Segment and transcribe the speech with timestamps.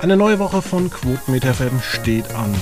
[0.00, 2.54] Eine neue Woche von Quotenmeter steht an.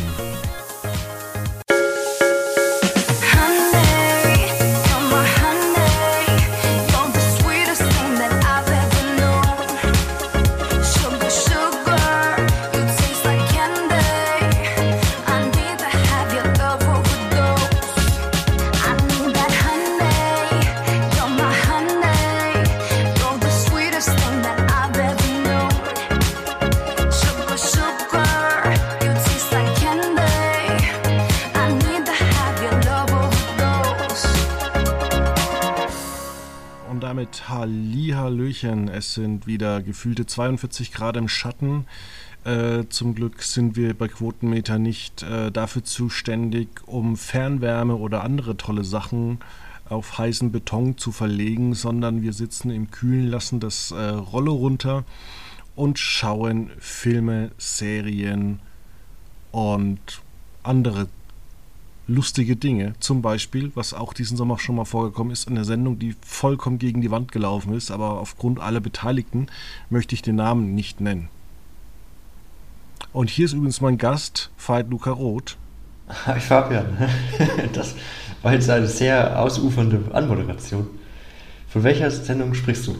[39.19, 41.87] Sind wieder gefühlte 42 Grad im Schatten.
[42.45, 48.57] Äh, zum Glück sind wir bei Quotenmeter nicht äh, dafür zuständig, um Fernwärme oder andere
[48.57, 49.41] tolle Sachen
[49.89, 55.05] auf heißen Beton zu verlegen, sondern wir sitzen im Kühlen, lassen das äh, Rollo runter
[55.75, 58.61] und schauen Filme, Serien
[59.51, 60.23] und
[60.63, 61.09] andere
[62.09, 62.95] lustige Dinge.
[62.99, 67.03] Zum Beispiel, was auch diesen Sommer schon mal vorgekommen ist, eine Sendung, die vollkommen gegen
[67.03, 69.47] die Wand gelaufen ist, aber aufgrund aller Beteiligten
[69.91, 71.29] möchte ich den Namen nicht nennen.
[73.13, 75.57] Und hier ist übrigens mein Gast, Veit Luca Roth.
[76.27, 76.87] Hi Fabian.
[77.73, 77.95] Das
[78.43, 80.87] war jetzt eine sehr ausufernde Anmoderation.
[81.69, 82.97] Von welcher Sendung sprichst du?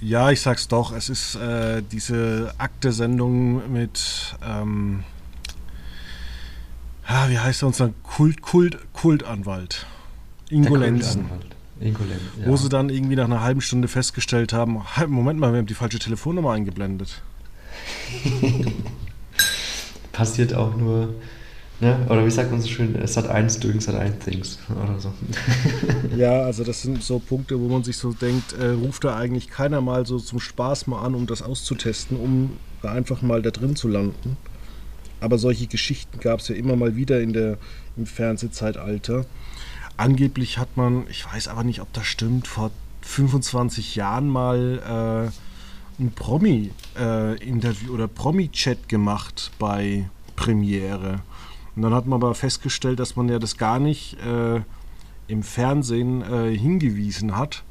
[0.00, 0.92] Ja, ich sag's doch.
[0.92, 5.04] Es ist äh, diese Akte-Sendung mit ähm,
[7.06, 9.86] ah, wie heißt er unser Kult, Kult, Kultanwalt?
[10.50, 11.26] Ingo Lenzen.
[11.80, 12.46] Ja.
[12.46, 15.74] Wo sie dann irgendwie nach einer halben Stunde festgestellt haben, Moment mal, wir haben die
[15.74, 17.22] falsche Telefonnummer eingeblendet.
[20.12, 21.14] Passiert auch nur,
[21.80, 22.06] ne?
[22.08, 25.00] oder wie sagt man so schön, es hat eins doing, es hat ein things oder
[25.00, 25.12] so.
[26.16, 29.50] ja, also das sind so Punkte, wo man sich so denkt, äh, ruft da eigentlich
[29.50, 33.50] keiner mal so zum Spaß mal an, um das auszutesten, um da einfach mal da
[33.50, 34.36] drin zu landen.
[35.24, 37.56] Aber solche Geschichten gab es ja immer mal wieder in der,
[37.96, 39.24] im Fernsehzeitalter.
[39.96, 42.70] Angeblich hat man, ich weiß aber nicht, ob das stimmt, vor
[43.00, 45.30] 25 Jahren mal
[45.98, 51.20] äh, ein Promi-Interview äh, oder Promi-Chat gemacht bei Premiere.
[51.74, 54.60] Und dann hat man aber festgestellt, dass man ja das gar nicht äh,
[55.26, 57.64] im Fernsehen äh, hingewiesen hat,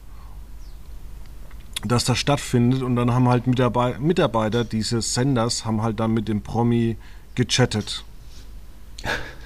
[1.86, 2.82] dass das stattfindet.
[2.82, 6.98] Und dann haben halt Mitarbeiter, Mitarbeiter dieses Senders haben halt dann mit dem Promi
[7.36, 8.04] gechattet.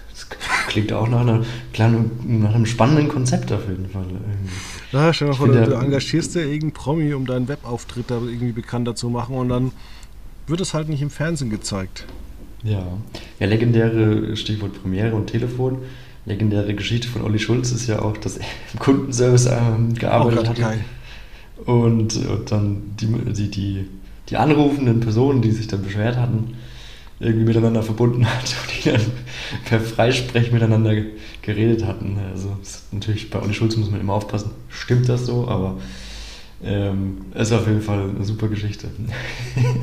[0.09, 0.27] Das
[0.67, 4.05] klingt auch nach, einer kleinen, nach einem spannenden Konzept auf jeden Fall.
[4.91, 8.15] Ja, stell dir mal vor, du, du engagierst dir irgendeinen Promi, um deinen Webauftritt da
[8.15, 9.71] irgendwie bekannter zu machen und dann
[10.47, 12.05] wird es halt nicht im Fernsehen gezeigt.
[12.63, 12.85] Ja,
[13.39, 15.79] ja legendäre Stichwort Premiere und Telefon.
[16.25, 20.49] Legendäre Geschichte von Olli Schulz ist ja auch, dass er im Kundenservice ähm, gearbeitet oh,
[20.49, 20.57] hat.
[20.57, 20.85] Geil.
[21.65, 23.85] Und, und dann die, die, die,
[24.29, 26.55] die anrufenden Personen, die sich dann beschwert hatten,
[27.19, 29.01] irgendwie miteinander verbunden hat und die dann
[29.65, 30.93] per Freisprech miteinander
[31.41, 32.17] geredet hatten.
[32.31, 32.55] Also
[32.91, 35.77] natürlich bei Olli Schulz muss man immer aufpassen, stimmt das so, aber
[36.63, 38.89] ähm, ist auf jeden Fall eine super Geschichte.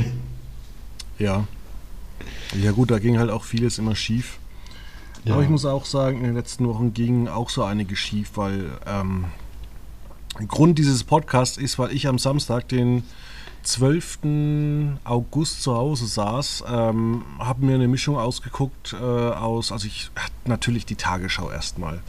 [1.18, 1.44] ja.
[2.60, 4.38] Ja gut, da ging halt auch vieles immer schief.
[5.24, 5.34] Ja.
[5.34, 8.70] Aber ich muss auch sagen, in den letzten Wochen ging auch so einiges schief, weil
[8.86, 9.24] ähm,
[10.48, 13.04] Grund dieses Podcasts ist, weil ich am Samstag den
[13.64, 14.98] 12.
[15.04, 20.10] August zu Hause saß, ähm, habe mir eine Mischung ausgeguckt äh, aus, also ich
[20.44, 22.00] natürlich die Tagesschau erstmal.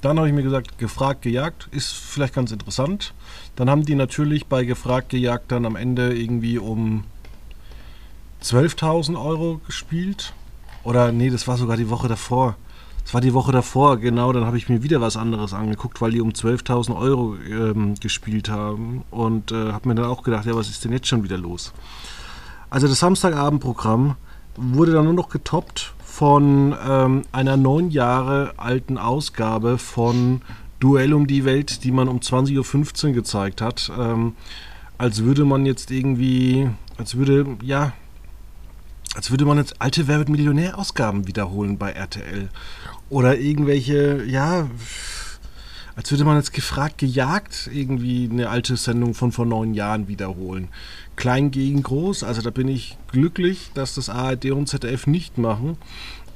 [0.00, 3.14] Dann habe ich mir gesagt, gefragt, gejagt, ist vielleicht ganz interessant.
[3.56, 7.04] Dann haben die natürlich bei gefragt, gejagt dann am Ende irgendwie um
[8.42, 10.34] 12.000 Euro gespielt.
[10.82, 12.56] Oder nee, das war sogar die Woche davor.
[13.04, 16.12] Das war die Woche davor, genau, dann habe ich mir wieder was anderes angeguckt, weil
[16.12, 20.54] die um 12.000 Euro ähm, gespielt haben und äh, habe mir dann auch gedacht, ja,
[20.54, 21.72] was ist denn jetzt schon wieder los?
[22.70, 24.16] Also das Samstagabendprogramm
[24.56, 30.40] wurde dann nur noch getoppt von ähm, einer neun Jahre alten Ausgabe von
[30.80, 33.90] Duell um die Welt, die man um 20.15 Uhr gezeigt hat.
[33.98, 34.34] Ähm,
[34.98, 37.92] als würde man jetzt irgendwie, als würde, ja,
[39.14, 42.48] als würde man jetzt alte Wer Millionär-Ausgaben wiederholen bei RTL.
[43.10, 44.68] Oder irgendwelche, ja,
[45.96, 50.68] als würde man jetzt gefragt, gejagt irgendwie eine alte Sendung von vor neun Jahren wiederholen.
[51.16, 55.76] Klein gegen groß, also da bin ich glücklich, dass das ARD und ZDF nicht machen.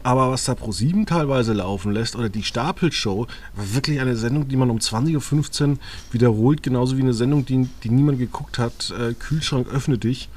[0.04, 4.56] Aber was da Pro7 teilweise laufen lässt oder die Stapelshow, war wirklich eine Sendung, die
[4.56, 5.78] man um 20.15 Uhr
[6.12, 8.94] wiederholt, genauso wie eine Sendung, die, die niemand geguckt hat.
[8.96, 10.28] Äh, Kühlschrank öffne dich.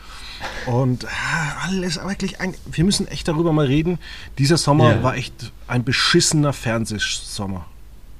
[0.66, 2.54] Und ah, alles wirklich ein.
[2.72, 4.00] Wir müssen echt darüber mal reden.
[4.38, 5.04] Dieser Sommer ja.
[5.04, 7.66] war echt ein beschissener Fernsehsommer.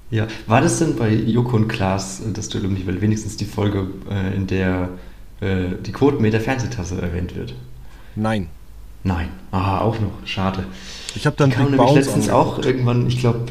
[0.10, 3.46] Ja, war das denn bei Joko und Klaas, das Duell um die Welt, wenigstens die
[3.46, 4.90] Folge, äh, in der
[5.40, 7.56] äh, die Quotenmeter Fernsehtasse erwähnt wird.
[8.16, 8.48] Nein.
[9.04, 9.30] Nein.
[9.52, 10.12] Ah, auch noch.
[10.26, 10.66] Schade.
[11.16, 13.46] Ich habe dann die kam nämlich letztens auch irgendwann, ich glaube,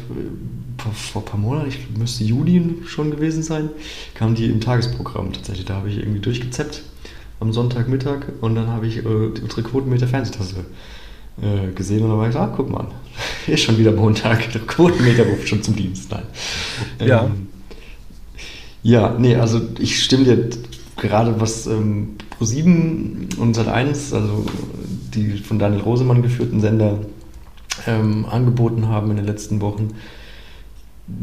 [0.77, 3.69] vor, vor, ein paar Monaten, ich müsste Juli schon gewesen sein,
[4.13, 5.65] kam die im Tagesprogramm tatsächlich.
[5.65, 6.83] Da habe ich irgendwie durchgezeppt
[7.41, 10.63] am Sonntagmittag und dann habe ich äh, unsere Quotenmeter Fernsehtasse
[11.41, 12.87] äh, gesehen und dann war ich so, ah, guck mal,
[13.47, 16.09] ist schon wieder Montag, der Quotenmeter ruft schon zum Dienst.
[16.11, 16.23] Nein.
[17.05, 17.25] Ja.
[17.25, 17.47] Ähm,
[18.83, 20.49] ja, nee, also ich stimme dir
[20.97, 24.45] gerade was ähm, Pro7 und Sat1, also
[25.13, 26.99] die von Daniel Rosemann geführten Sender,
[27.87, 29.89] ähm, angeboten haben in den letzten Wochen.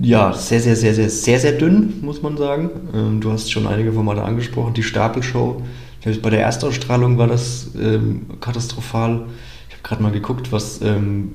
[0.01, 2.71] Ja, sehr, sehr, sehr, sehr, sehr, sehr dünn, muss man sagen.
[2.95, 4.75] Ähm, du hast schon einige Formate angesprochen.
[4.75, 5.63] Die Stapelshow,
[6.05, 9.27] bei der Erstausstrahlung war das ähm, katastrophal.
[9.69, 11.31] Ich habe gerade mal geguckt, was ähm,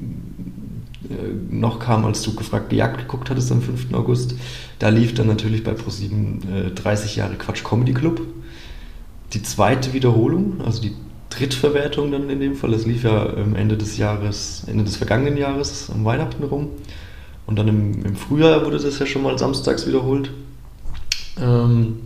[1.10, 3.94] äh, noch kam, als du gefragt Jagd geguckt hattest am 5.
[3.94, 4.36] August.
[4.80, 8.22] Da lief dann natürlich bei ProSieben äh, 30 Jahre Quatsch Comedy Club.
[9.34, 10.94] Die zweite Wiederholung, also die
[11.30, 12.72] Drittverwertung dann in dem Fall.
[12.72, 13.26] Das lief ja
[13.56, 16.70] Ende des Jahres, Ende des vergangenen Jahres, am Weihnachten rum.
[17.48, 20.32] Und dann im, im Frühjahr wurde das ja schon mal samstags wiederholt.
[21.42, 21.98] Ähm,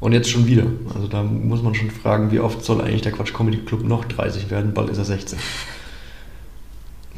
[0.00, 0.66] und jetzt schon wieder.
[0.94, 4.04] Also da muss man schon fragen, wie oft soll eigentlich der Quatsch Comedy Club noch
[4.06, 4.74] 30 werden?
[4.74, 5.38] Bald ist er 16.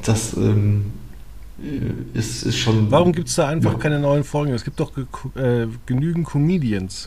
[0.05, 0.93] Das ähm,
[2.13, 2.91] ist, ist schon.
[2.91, 3.79] Warum gibt es da einfach ja.
[3.79, 4.53] keine neuen Folgen?
[4.53, 7.07] Es gibt doch äh, genügend Comedians.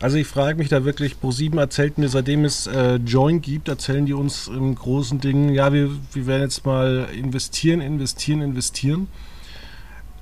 [0.00, 4.06] Also ich frage mich da wirklich, Pro7 erzählt mir, seitdem es äh, Join gibt, erzählen
[4.06, 9.08] die uns im großen Ding, ja, wir, wir werden jetzt mal investieren, investieren, investieren.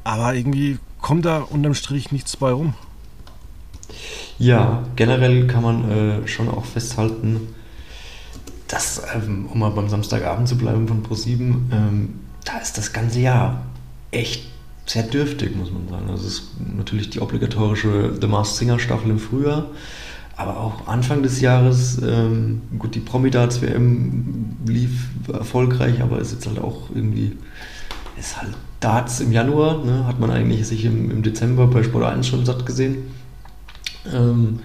[0.03, 2.75] Aber irgendwie kommt da unterm Strich nichts bei rum.
[4.38, 7.55] Ja, generell kann man äh, schon auch festhalten,
[8.69, 11.41] dass, ähm, um mal beim Samstagabend zu bleiben von Pro7,
[11.73, 13.62] ähm, da ist das ganze Jahr
[14.11, 14.47] echt
[14.87, 16.11] sehr dürftig, muss man sagen.
[16.11, 19.67] Also es ist natürlich die obligatorische The Masked Singer Staffel im Frühjahr,
[20.37, 26.47] aber auch Anfang des Jahres, ähm, gut, die Promi-Darts WM lief erfolgreich, aber ist jetzt
[26.47, 27.33] halt auch irgendwie,
[28.19, 32.05] ist halt Darts im Januar, ne, hat man eigentlich sich im, im Dezember bei Sport
[32.05, 32.99] 1 schon satt gesehen.
[34.12, 34.61] Ähm,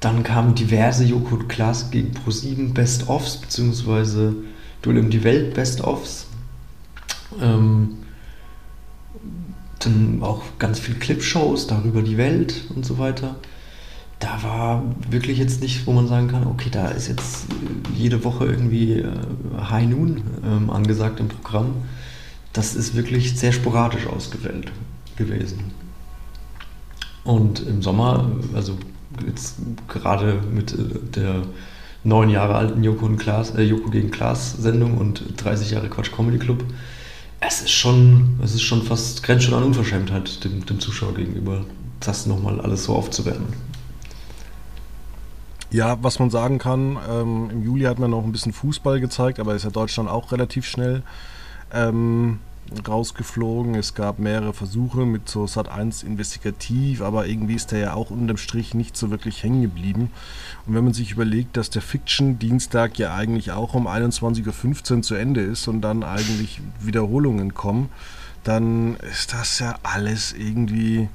[0.00, 4.34] dann kamen diverse Joko Klaas gegen Pro7 Best-Offs, beziehungsweise
[4.82, 6.26] Duell um die Welt Best-Offs.
[7.40, 7.96] Ähm,
[9.80, 13.36] dann auch ganz viele Clipshows darüber die Welt und so weiter.
[14.18, 17.46] Da war wirklich jetzt nicht, wo man sagen kann, okay, da ist jetzt
[17.94, 19.12] jede Woche irgendwie äh,
[19.70, 21.74] High Noon ähm, angesagt im Programm.
[22.52, 24.72] Das ist wirklich sehr sporadisch ausgewählt
[25.16, 25.72] gewesen.
[27.28, 28.78] Und im Sommer, also
[29.26, 30.76] jetzt gerade mit äh,
[31.14, 31.42] der
[32.02, 36.10] neun Jahre alten Joko, und Klaas, äh, Joko gegen Klaas Sendung und 30 Jahre Quatsch
[36.10, 36.64] Comedy Club,
[37.40, 41.66] es ist schon, es ist schon fast, grenzt schon an Unverschämtheit dem, dem Zuschauer gegenüber,
[42.00, 43.48] das nochmal alles so aufzuwerten.
[45.70, 49.38] Ja, was man sagen kann, ähm, im Juli hat man noch ein bisschen Fußball gezeigt,
[49.38, 51.02] aber ist ja Deutschland auch relativ schnell
[51.74, 52.38] ähm,
[52.86, 53.74] rausgeflogen.
[53.74, 58.10] Es gab mehrere Versuche mit so Sat 1 investigativ, aber irgendwie ist der ja auch
[58.10, 60.10] unterm Strich nicht so wirklich hängen geblieben.
[60.66, 65.14] Und wenn man sich überlegt, dass der Fiction-Dienstag ja eigentlich auch um 21.15 Uhr zu
[65.14, 67.88] Ende ist und dann eigentlich Wiederholungen kommen,
[68.44, 71.08] dann ist das ja alles irgendwie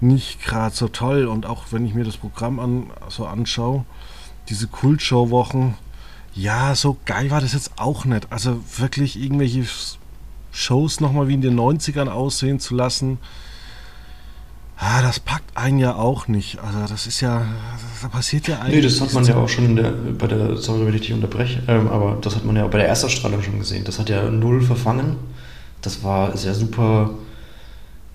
[0.00, 1.26] nicht gerade so toll.
[1.26, 3.84] Und auch wenn ich mir das Programm an, so anschaue,
[4.48, 5.76] diese Kultshow-Wochen,
[6.34, 8.30] ja, so geil war das jetzt auch nicht.
[8.30, 9.64] Also wirklich irgendwelche
[10.58, 13.18] Shows nochmal wie in den 90ern aussehen zu lassen,
[14.76, 16.58] ah, das packt einen ja auch nicht.
[16.58, 17.46] Also das ist ja,
[18.02, 18.74] da passiert ja eigentlich.
[18.74, 21.62] Nee, das hat man ja auch schon der, bei der, sorry, wenn ich dich unterbreche,
[21.68, 23.84] ähm, aber das hat man ja auch bei der Erstausstrahlung schon gesehen.
[23.84, 25.16] Das hat ja null verfangen.
[25.80, 27.10] Das war sehr super,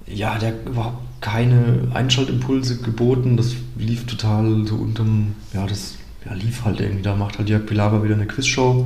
[0.06, 3.38] ja, der überhaupt keine Einschaltimpulse geboten.
[3.38, 5.96] Das lief total so unterm, ja, das
[6.26, 7.04] ja, lief halt irgendwie.
[7.04, 8.86] Da macht halt Jörg Pilawa wieder eine Quizshow.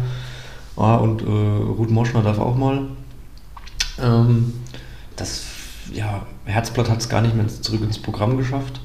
[0.76, 2.86] Ah, und äh, Ruth Moschner darf auch mal.
[4.00, 4.54] Ähm,
[5.16, 5.46] das
[5.94, 8.82] ja, Herzblatt hat es gar nicht mehr zurück ins Programm geschafft.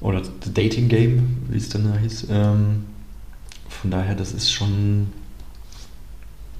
[0.00, 2.26] Oder The Dating Game, wie es dann hieß.
[2.30, 2.84] Ähm,
[3.68, 5.08] von daher, das ist schon.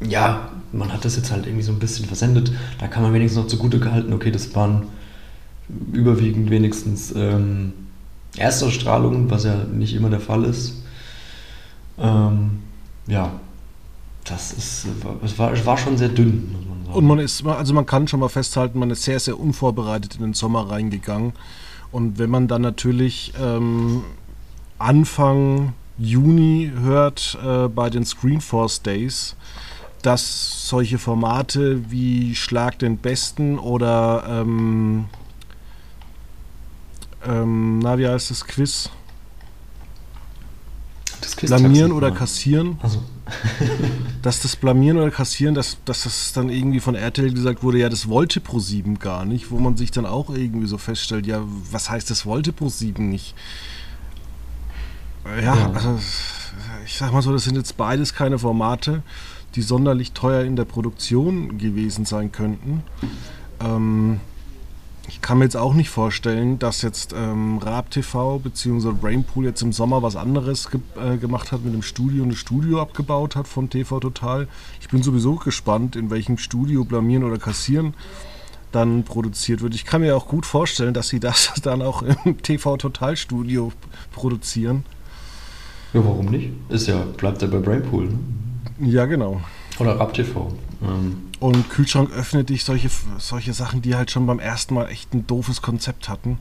[0.01, 2.53] Ja, man hat das jetzt halt irgendwie so ein bisschen versendet.
[2.79, 4.89] Da kann man wenigstens noch zugute gehalten, okay, das waren
[5.93, 7.73] überwiegend wenigstens ähm,
[8.37, 10.83] Erstausstrahlungen, was ja nicht immer der Fall ist.
[11.99, 12.59] Ähm,
[13.07, 13.33] ja,
[14.25, 14.87] das ist,
[15.23, 16.55] es war, war schon sehr dünn.
[16.95, 20.23] Und man ist, also man kann schon mal festhalten, man ist sehr, sehr unvorbereitet in
[20.23, 21.33] den Sommer reingegangen.
[21.91, 24.05] Und wenn man dann natürlich ähm,
[24.79, 29.37] Anfang Juni hört äh, bei den Screenforce Days,
[30.03, 35.07] dass solche Formate wie Schlag den Besten oder ähm,
[37.27, 38.91] ähm, na, wie heißt das Quiz?
[41.21, 42.79] Das Blamieren oder kassieren.
[42.83, 43.03] Also.
[44.25, 47.91] dass das Blamieren oder kassieren, dass, dass das dann irgendwie von RTL gesagt wurde, ja,
[47.91, 51.91] das wollte Pro7 gar nicht, wo man sich dann auch irgendwie so feststellt, ja, was
[51.91, 53.35] heißt, das wollte Pro7 nicht?
[55.27, 55.99] Ja, ja, also
[56.87, 59.03] ich sag mal so, das sind jetzt beides keine Formate,
[59.57, 62.83] die sonderlich teuer in der Produktion gewesen sein könnten.
[63.61, 64.21] Ähm,
[65.09, 68.93] ich kann mir jetzt auch nicht vorstellen, dass jetzt ähm, Raab TV bzw.
[68.93, 72.39] Brainpool jetzt im Sommer was anderes ge äh, gemacht hat mit dem Studio und das
[72.39, 74.49] Studio abgebaut hat von TV Total.
[74.81, 77.95] Ich bin sowieso gespannt, in welchem Studio blamieren oder kassieren
[78.73, 79.75] dann produziert wird.
[79.75, 83.73] Ich kann mir auch gut vorstellen, dass sie das dann auch im TV Total Studio
[84.13, 84.85] produzieren.
[85.93, 86.51] Ja, warum nicht?
[86.71, 88.07] Ist ja, bleibt ja bei Brainpool.
[88.07, 88.19] Ne?
[88.81, 89.41] Ja, genau.
[89.79, 90.53] Oder Rap TV.
[90.83, 91.17] Ähm.
[91.45, 95.27] Und Kühlschrank öffnet dich solche, solche Sachen, die halt schon beim ersten Mal echt ein
[95.27, 96.39] doofes Konzept hatten.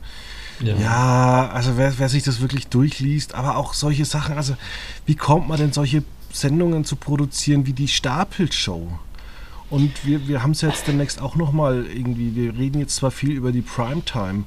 [0.60, 4.56] Ja, ja also wer, wer sich das wirklich durchliest, aber auch solche Sachen, also
[5.04, 8.98] wie kommt man denn solche Sendungen zu produzieren wie die Stapelshow?
[9.68, 13.32] Und wir, wir haben es jetzt demnächst auch nochmal irgendwie, wir reden jetzt zwar viel
[13.32, 14.44] über die Primetime,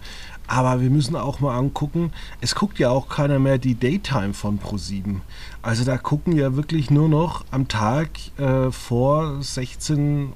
[0.48, 4.60] aber wir müssen auch mal angucken, es guckt ja auch keiner mehr die Daytime von
[4.60, 5.20] Pro7.
[5.62, 10.32] Also da gucken ja wirklich nur noch am Tag äh, vor 16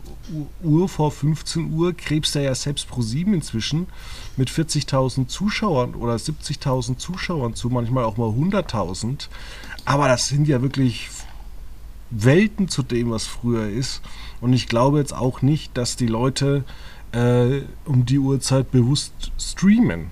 [0.61, 3.87] Uhr, vor 15 Uhr, krebst er ja selbst Pro7 inzwischen
[4.35, 9.29] mit 40.000 Zuschauern oder 70.000 Zuschauern zu, manchmal auch mal 100.000.
[9.85, 11.09] Aber das sind ja wirklich
[12.09, 14.01] Welten zu dem, was früher ist.
[14.41, 16.65] Und ich glaube jetzt auch nicht, dass die Leute
[17.11, 20.11] äh, um die Uhrzeit bewusst streamen.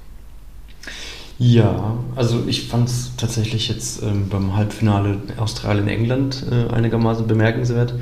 [1.38, 7.94] Ja, also ich fand es tatsächlich jetzt ähm, beim Halbfinale Australien-England äh, einigermaßen bemerkenswert,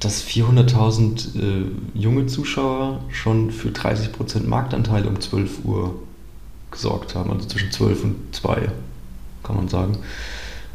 [0.00, 5.94] dass 400.000 äh, junge Zuschauer schon für 30% Marktanteil um 12 Uhr
[6.70, 8.68] gesorgt haben, also zwischen 12 und 2,
[9.42, 9.98] kann man sagen.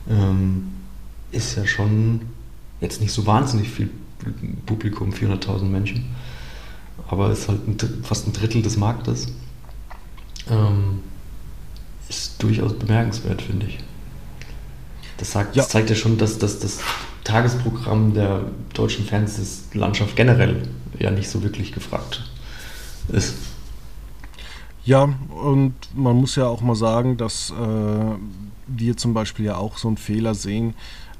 [0.09, 0.71] Ähm,
[1.31, 2.21] ist ja schon
[2.81, 3.91] jetzt nicht so wahnsinnig viel
[4.65, 6.05] Publikum, 400.000 Menschen
[7.07, 9.27] aber ist halt ein, fast ein Drittel des Marktes.
[10.49, 10.99] Ähm,
[12.09, 13.79] ist durchaus bemerkenswert, finde ich.
[15.17, 15.63] Das, sagt, ja.
[15.63, 16.79] das zeigt ja schon, dass, dass das
[17.23, 18.41] Tagesprogramm der
[18.73, 20.67] deutschen Fernsehlandschaft generell
[20.99, 22.23] ja nicht so wirklich gefragt
[23.09, 23.35] ist.
[24.85, 28.15] Ja, und man muss ja auch mal sagen, dass äh,
[28.67, 30.73] wir zum Beispiel ja auch so einen Fehler sehen,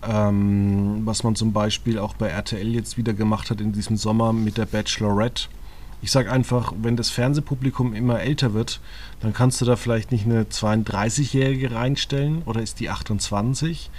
[0.06, 4.34] ähm, was man zum Beispiel auch bei RTL jetzt wieder gemacht hat in diesem Sommer
[4.34, 5.48] mit der Bachelorette
[6.04, 8.82] ich sage einfach, wenn das Fernsehpublikum immer älter wird,
[9.22, 13.90] dann kannst du da vielleicht nicht eine 32-Jährige reinstellen oder ist die 28,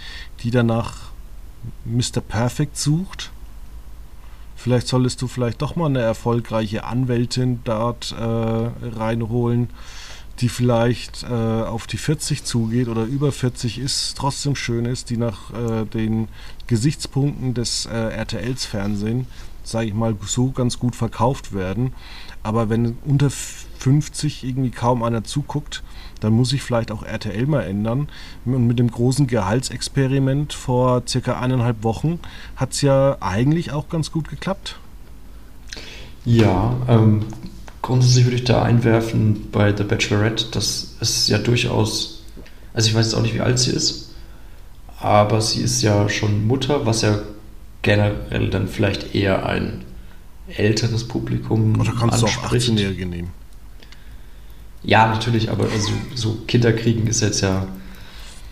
[0.42, 1.12] die danach
[1.87, 2.20] Mr.
[2.20, 3.32] Perfect sucht.
[4.54, 9.70] Vielleicht solltest du vielleicht doch mal eine erfolgreiche Anwältin dort äh, reinholen,
[10.40, 15.16] die vielleicht äh, auf die 40 zugeht oder über 40 ist, trotzdem schön ist, die
[15.16, 16.28] nach äh, den
[16.66, 19.26] Gesichtspunkten des äh, RTLs Fernsehen
[19.64, 21.92] sage ich mal, so ganz gut verkauft werden.
[22.42, 25.83] Aber wenn unter 50 irgendwie kaum einer zuguckt,
[26.21, 28.09] dann muss sich vielleicht auch RTL mal ändern.
[28.44, 32.21] Und mit dem großen Gehaltsexperiment vor circa eineinhalb Wochen
[32.56, 34.78] hat es ja eigentlich auch ganz gut geklappt.
[36.25, 37.25] Ja, ähm,
[37.83, 42.23] grundsätzlich würde ich da einwerfen bei The Bachelorette, dass es ja durchaus,
[42.73, 44.14] also ich weiß jetzt auch nicht, wie alt sie ist,
[44.99, 47.18] aber sie ist ja schon Mutter, was ja
[47.85, 49.85] generell dann vielleicht eher ein
[50.49, 52.69] älteres Publikum Oder kannst anspricht.
[52.69, 53.31] du auch 18-Jährige nehmen?
[54.83, 57.69] Ja, natürlich, aber also so Kinderkriegen ist jetzt ja,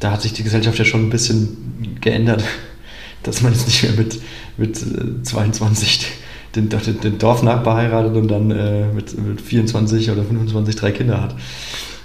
[0.01, 2.45] da hat sich die Gesellschaft ja schon ein bisschen geändert,
[3.25, 4.23] dass man jetzt nicht mehr mit,
[4.57, 6.07] mit 22 äh,
[6.55, 11.21] den, den, den Dorfnachbar heiratet und dann äh, mit, mit 24 oder 25 drei Kinder
[11.21, 11.35] hat.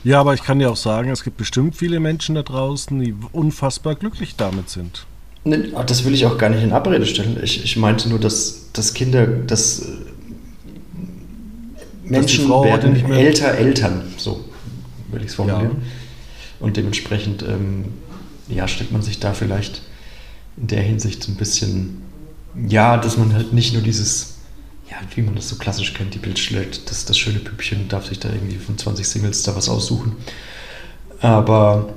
[0.03, 3.13] Ja, aber ich kann dir auch sagen, es gibt bestimmt viele Menschen da draußen, die
[3.33, 5.05] unfassbar glücklich damit sind.
[5.47, 7.39] Ne, das will ich auch gar nicht in Abrede stellen.
[7.41, 9.85] Ich, ich meinte nur, dass, dass Kinder, dass äh,
[12.03, 14.43] Menschen dass werden älter Eltern, so
[15.09, 15.77] will ich es formulieren.
[15.79, 16.65] Ja.
[16.65, 17.85] Und dementsprechend ähm,
[18.49, 19.83] ja, stellt man sich da vielleicht
[20.57, 22.01] in der Hinsicht ein bisschen,
[22.67, 24.39] ja, dass man halt nicht nur dieses,
[24.89, 28.07] ja, wie man das so klassisch kennt, die Bild schlägt, das, das schöne Püppchen darf
[28.07, 30.17] sich da irgendwie von 20 Singles da was aussuchen.
[31.21, 31.93] Aber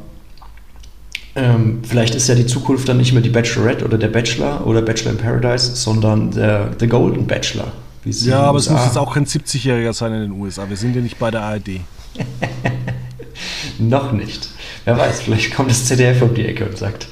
[1.36, 4.82] ähm, vielleicht ist ja die Zukunft dann nicht mehr die Bachelorette oder der Bachelor oder
[4.82, 7.72] Bachelor in Paradise, sondern der The Golden Bachelor.
[8.04, 10.68] ja, aber es muss jetzt auch kein 70-Jähriger sein in den USA.
[10.68, 11.80] Wir sind ja nicht bei der ARD.
[13.78, 14.48] Noch nicht.
[14.84, 17.08] Wer weiß, vielleicht kommt das ZDF um die Ecke und sagt,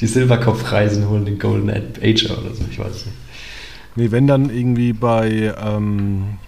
[0.00, 3.16] die Silberkopfreisen holen den Golden Age oder so, ich weiß nicht.
[3.96, 6.38] Nee, wenn dann irgendwie bei, ähm,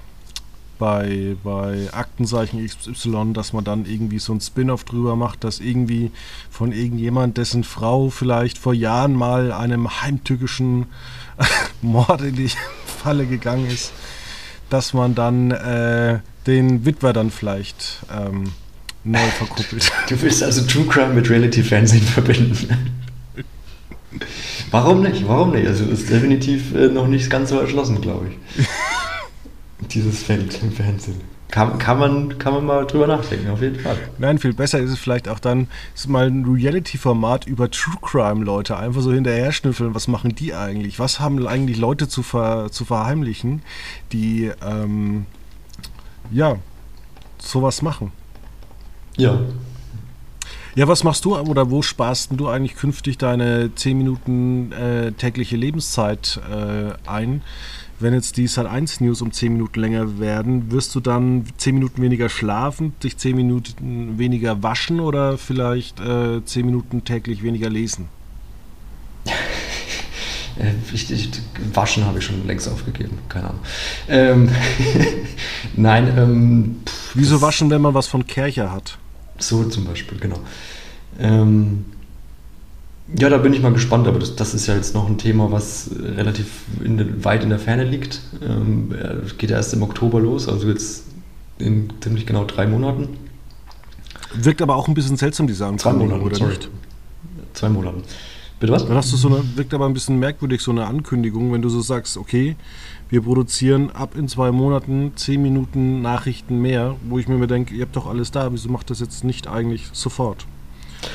[0.78, 6.11] bei, bei Aktenzeichen XY, dass man dann irgendwie so ein Spin-off drüber macht, dass irgendwie
[6.50, 10.87] von irgendjemand, dessen Frau vielleicht vor Jahren mal einem heimtückischen
[11.83, 12.50] Mord in die
[12.87, 13.92] Falle gegangen ist,
[14.71, 18.52] dass man dann äh, den Witwer dann vielleicht ähm,
[19.04, 19.90] neu verkuppelt.
[20.09, 22.68] Du willst also True Crime mit Reality-Fernsehen verbinden?
[24.71, 25.26] Warum nicht?
[25.28, 25.66] Warum nicht?
[25.66, 28.66] Also ist definitiv äh, noch nicht ganz so erschlossen, glaube ich.
[29.90, 31.21] Dieses Feld im Fernsehen.
[31.49, 33.97] Kann, kann, man, kann man mal drüber nachdenken, auf jeden Fall.
[34.19, 38.76] Nein, viel besser ist es vielleicht auch dann, ist mal ein Reality-Format über True Crime-Leute.
[38.76, 40.99] Einfach so hinterher schnüffeln, was machen die eigentlich?
[40.99, 43.62] Was haben eigentlich Leute zu, ver, zu verheimlichen,
[44.12, 45.26] die, ähm,
[46.33, 46.57] ja,
[47.38, 48.11] sowas machen?
[49.16, 49.38] Ja.
[50.75, 55.57] Ja, was machst du oder wo sparst du eigentlich künftig deine 10 Minuten äh, tägliche
[55.57, 57.43] Lebenszeit äh, ein?
[57.99, 62.03] Wenn jetzt die Sat1 News um 10 Minuten länger werden, wirst du dann 10 Minuten
[62.03, 68.09] weniger schlafen, dich 10 Minuten weniger waschen oder vielleicht äh, 10 Minuten täglich weniger lesen?
[70.59, 71.31] Äh, ich, ich,
[71.73, 73.61] waschen habe ich schon längst aufgegeben, keine Ahnung.
[74.09, 74.50] Ähm,
[75.76, 76.12] Nein.
[76.17, 78.99] Ähm, pff, Wieso waschen, wenn man was von Kercher hat?
[79.38, 80.41] So zum Beispiel, genau.
[81.19, 81.85] Ähm,
[83.19, 85.53] ja, da bin ich mal gespannt, aber das, das ist ja jetzt noch ein Thema,
[85.53, 86.47] was relativ
[86.83, 88.21] in, weit in der Ferne liegt.
[88.43, 88.93] Ähm,
[89.39, 91.05] geht erst im Oktober los, also jetzt
[91.59, 93.09] in ziemlich genau drei Monaten.
[94.35, 96.51] Wirkt aber auch ein bisschen seltsam, diese Ankündigung, Zwei Monate, oder sorry.
[96.51, 96.69] nicht?
[97.55, 98.03] Zwei Monaten.
[98.59, 98.87] Bitte was?
[98.87, 101.69] Dann hast du so eine, wirkt aber ein bisschen merkwürdig, so eine Ankündigung, wenn du
[101.69, 102.57] so sagst, okay,
[103.09, 107.75] wir produzieren ab in zwei Monaten zehn Minuten Nachrichten mehr, wo ich mir mir denke,
[107.75, 110.47] ihr habt doch alles da, wieso macht das jetzt nicht eigentlich sofort?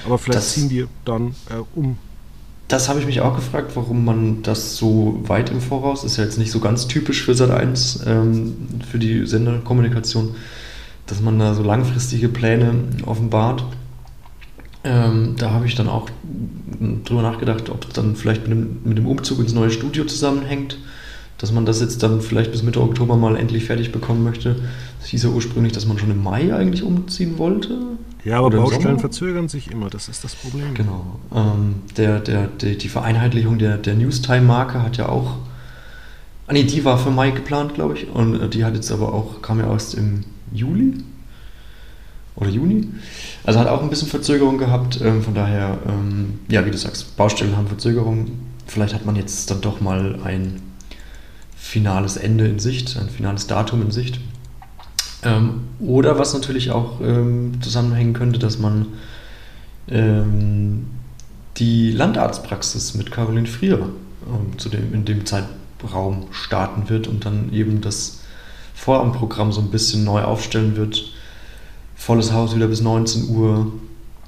[0.06, 1.98] Aber vielleicht das, ziehen die dann äh, um.
[2.68, 6.24] Das habe ich mich auch gefragt, warum man das so weit im Voraus, ist ja
[6.24, 8.56] jetzt nicht so ganz typisch für Sat1, ähm,
[8.90, 10.36] für die Senderkommunikation,
[11.08, 12.74] dass man da so langfristige Pläne
[13.06, 13.66] offenbart.
[14.84, 16.10] Ähm, da habe ich dann auch
[17.06, 20.78] drüber nachgedacht, ob es dann vielleicht mit dem, mit dem Umzug ins neue Studio zusammenhängt
[21.42, 24.58] dass man das jetzt dann vielleicht bis Mitte Oktober mal endlich fertig bekommen möchte.
[25.02, 27.80] Es hieß ja ursprünglich, dass man schon im Mai eigentlich umziehen wollte.
[28.24, 30.74] Ja, aber Baustellen verzögern sich immer, das ist das Problem.
[30.76, 31.20] Genau.
[31.34, 35.38] Ähm, der, der, der, die Vereinheitlichung der, der Newstime-Marke hat ja auch.
[36.48, 38.10] Ah nee, die war für Mai geplant, glaube ich.
[38.10, 41.04] Und äh, die hat jetzt aber auch, kam ja erst im Juli
[42.36, 42.90] oder Juni.
[43.44, 45.00] Also hat auch ein bisschen Verzögerung gehabt.
[45.02, 48.32] Ähm, von daher, ähm, ja, wie du sagst, Baustellen haben Verzögerung.
[48.68, 50.62] Vielleicht hat man jetzt dann doch mal ein
[51.56, 54.20] finales Ende in Sicht, ein finales Datum in Sicht.
[55.24, 58.88] Ähm, oder was natürlich auch ähm, zusammenhängen könnte, dass man
[59.88, 60.88] ähm,
[61.58, 63.90] die Landarztpraxis mit Caroline Frier
[64.28, 68.22] ähm, zu dem, in dem Zeitraum starten wird und dann eben das
[68.74, 71.12] Vorabendprogramm so ein bisschen neu aufstellen wird.
[71.96, 73.72] Volles Haus wieder bis 19 Uhr.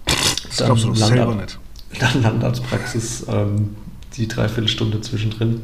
[0.05, 1.59] Das dann glaubst du Landar selber nicht.
[1.99, 3.75] Dann Landarztpraxis, ähm,
[4.17, 5.61] die Dreiviertelstunde zwischendrin.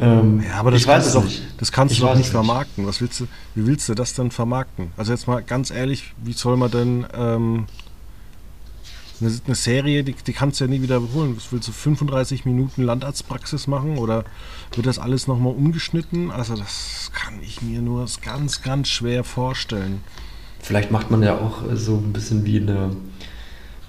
[0.00, 1.26] Ähm, ja, aber das kannst, du doch,
[1.58, 2.86] das kannst du doch nicht vermarkten.
[2.86, 4.92] Was willst du, wie willst du das dann vermarkten?
[4.96, 7.66] Also jetzt mal ganz ehrlich, wie soll man denn ähm,
[9.20, 11.36] eine, eine, Serie, die, die kannst du ja nie wiederholen.
[11.36, 14.24] Was willst du 35 Minuten Landarztpraxis machen oder
[14.74, 16.30] wird das alles nochmal umgeschnitten?
[16.30, 20.00] Also das kann ich mir nur ganz, ganz schwer vorstellen.
[20.60, 22.90] Vielleicht macht man ja auch so ein bisschen wie in der,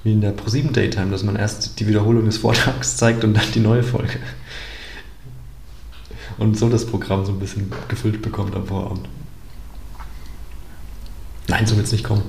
[0.04, 3.52] wie in der ProSieben Daytime, dass man erst die Wiederholung des Vortrags zeigt und dann
[3.54, 4.19] die neue Folge
[6.39, 9.08] und so das Programm so ein bisschen gefüllt bekommt am Vorabend.
[11.47, 12.23] Nein, so wird es nicht kommen.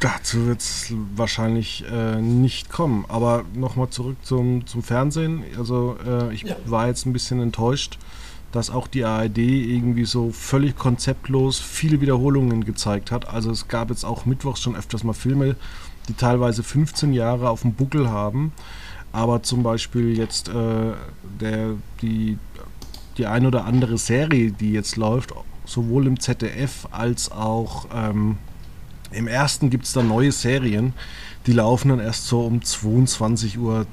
[0.00, 3.06] Dazu wird es wahrscheinlich äh, nicht kommen.
[3.08, 5.42] Aber nochmal zurück zum, zum Fernsehen.
[5.56, 6.56] Also äh, ich ja.
[6.66, 7.98] war jetzt ein bisschen enttäuscht,
[8.52, 13.28] dass auch die ARD irgendwie so völlig konzeptlos viele Wiederholungen gezeigt hat.
[13.28, 15.56] Also es gab jetzt auch mittwochs schon öfters mal Filme,
[16.08, 18.52] die teilweise 15 Jahre auf dem Buckel haben.
[19.10, 20.92] Aber zum Beispiel jetzt äh,
[21.40, 21.70] der,
[22.02, 22.36] die
[23.18, 25.32] die ein oder andere Serie, die jetzt läuft,
[25.64, 28.38] sowohl im ZDF als auch ähm,
[29.12, 30.92] im ersten gibt es dann neue Serien,
[31.46, 33.86] die laufen dann erst so um 22.30 Uhr.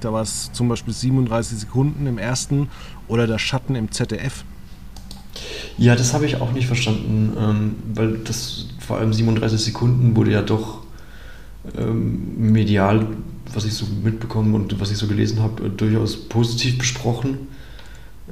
[0.00, 2.68] Da war es zum Beispiel 37 Sekunden im ersten
[3.08, 4.44] oder der Schatten im ZDF.
[5.78, 10.32] Ja, das habe ich auch nicht verstanden, ähm, weil das vor allem 37 Sekunden wurde
[10.32, 10.82] ja doch
[11.78, 13.06] ähm, medial,
[13.54, 17.48] was ich so mitbekommen und was ich so gelesen habe, durchaus positiv besprochen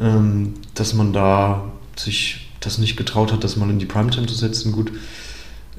[0.01, 1.65] ähm, dass man da
[1.97, 4.73] sich das nicht getraut hat, das mal in die Primetime zu setzen.
[4.73, 4.93] Gut,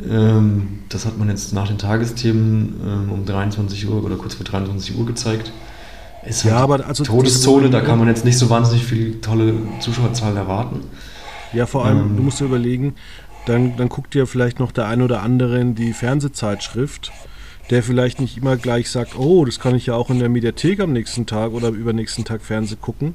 [0.08, 4.46] ähm, das hat man jetzt nach den Tagesthemen ähm, um 23 Uhr oder kurz vor
[4.46, 5.52] 23 Uhr gezeigt.
[6.26, 9.54] Ist ja, halt aber also Todeszone, da kann man jetzt nicht so wahnsinnig viel tolle
[9.80, 10.82] Zuschauerzahlen erwarten.
[11.54, 12.96] Ja, vor allem, ähm, du musst dir überlegen,
[13.46, 17.12] dann, dann guckt dir vielleicht noch der ein oder andere in die Fernsehzeitschrift,
[17.70, 20.80] der vielleicht nicht immer gleich sagt, oh, das kann ich ja auch in der Mediathek
[20.80, 23.14] am nächsten Tag oder übernächsten Tag Fernseh gucken.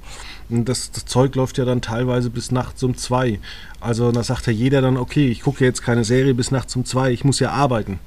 [0.49, 3.41] Und das, das Zeug läuft ja dann teilweise bis nachts um zwei.
[3.81, 6.85] Also da sagt ja jeder dann, okay, ich gucke jetzt keine Serie bis nachts um
[6.85, 7.99] zwei, ich muss ja arbeiten.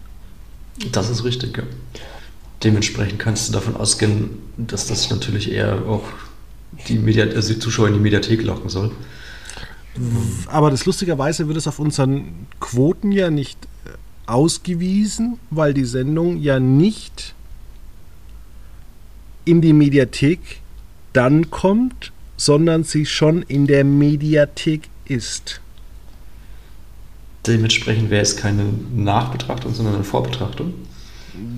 [0.91, 1.63] Das ist richtig, ja.
[2.63, 6.03] Dementsprechend kannst du davon ausgehen, dass das natürlich eher auch
[6.87, 8.91] die, Mediat also die Zuschauer in die Mediathek locken soll.
[10.47, 13.57] Aber das lustigerweise wird es auf unseren Quoten ja nicht
[14.27, 17.33] ausgewiesen, weil die Sendung ja nicht
[19.45, 20.39] in die Mediathek
[21.13, 25.61] dann kommt, sondern sie schon in der Mediathek ist.
[27.47, 30.73] Dementsprechend wäre es keine Nachbetrachtung, sondern eine Vorbetrachtung.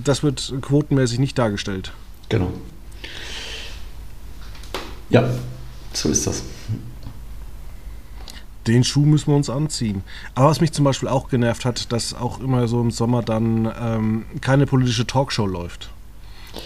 [0.04, 1.92] Das wird quotenmäßig nicht dargestellt.
[2.28, 2.52] Genau.
[5.10, 5.28] Ja,
[5.92, 6.44] so ist das.
[8.70, 10.02] Den Schuh müssen wir uns anziehen.
[10.36, 13.70] Aber was mich zum Beispiel auch genervt hat, dass auch immer so im Sommer dann
[13.80, 15.90] ähm, keine politische Talkshow läuft.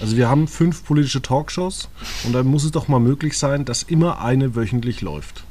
[0.02, 1.88] Also wir haben fünf politische Talkshows
[2.24, 5.44] und dann muss es doch mal möglich sein, dass immer eine wöchentlich läuft.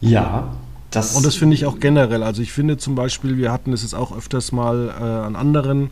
[0.00, 0.54] Ja,
[0.92, 1.16] das.
[1.16, 2.22] Und das finde ich auch generell.
[2.22, 5.90] Also ich finde zum Beispiel, wir hatten es jetzt auch öfters mal äh, an anderen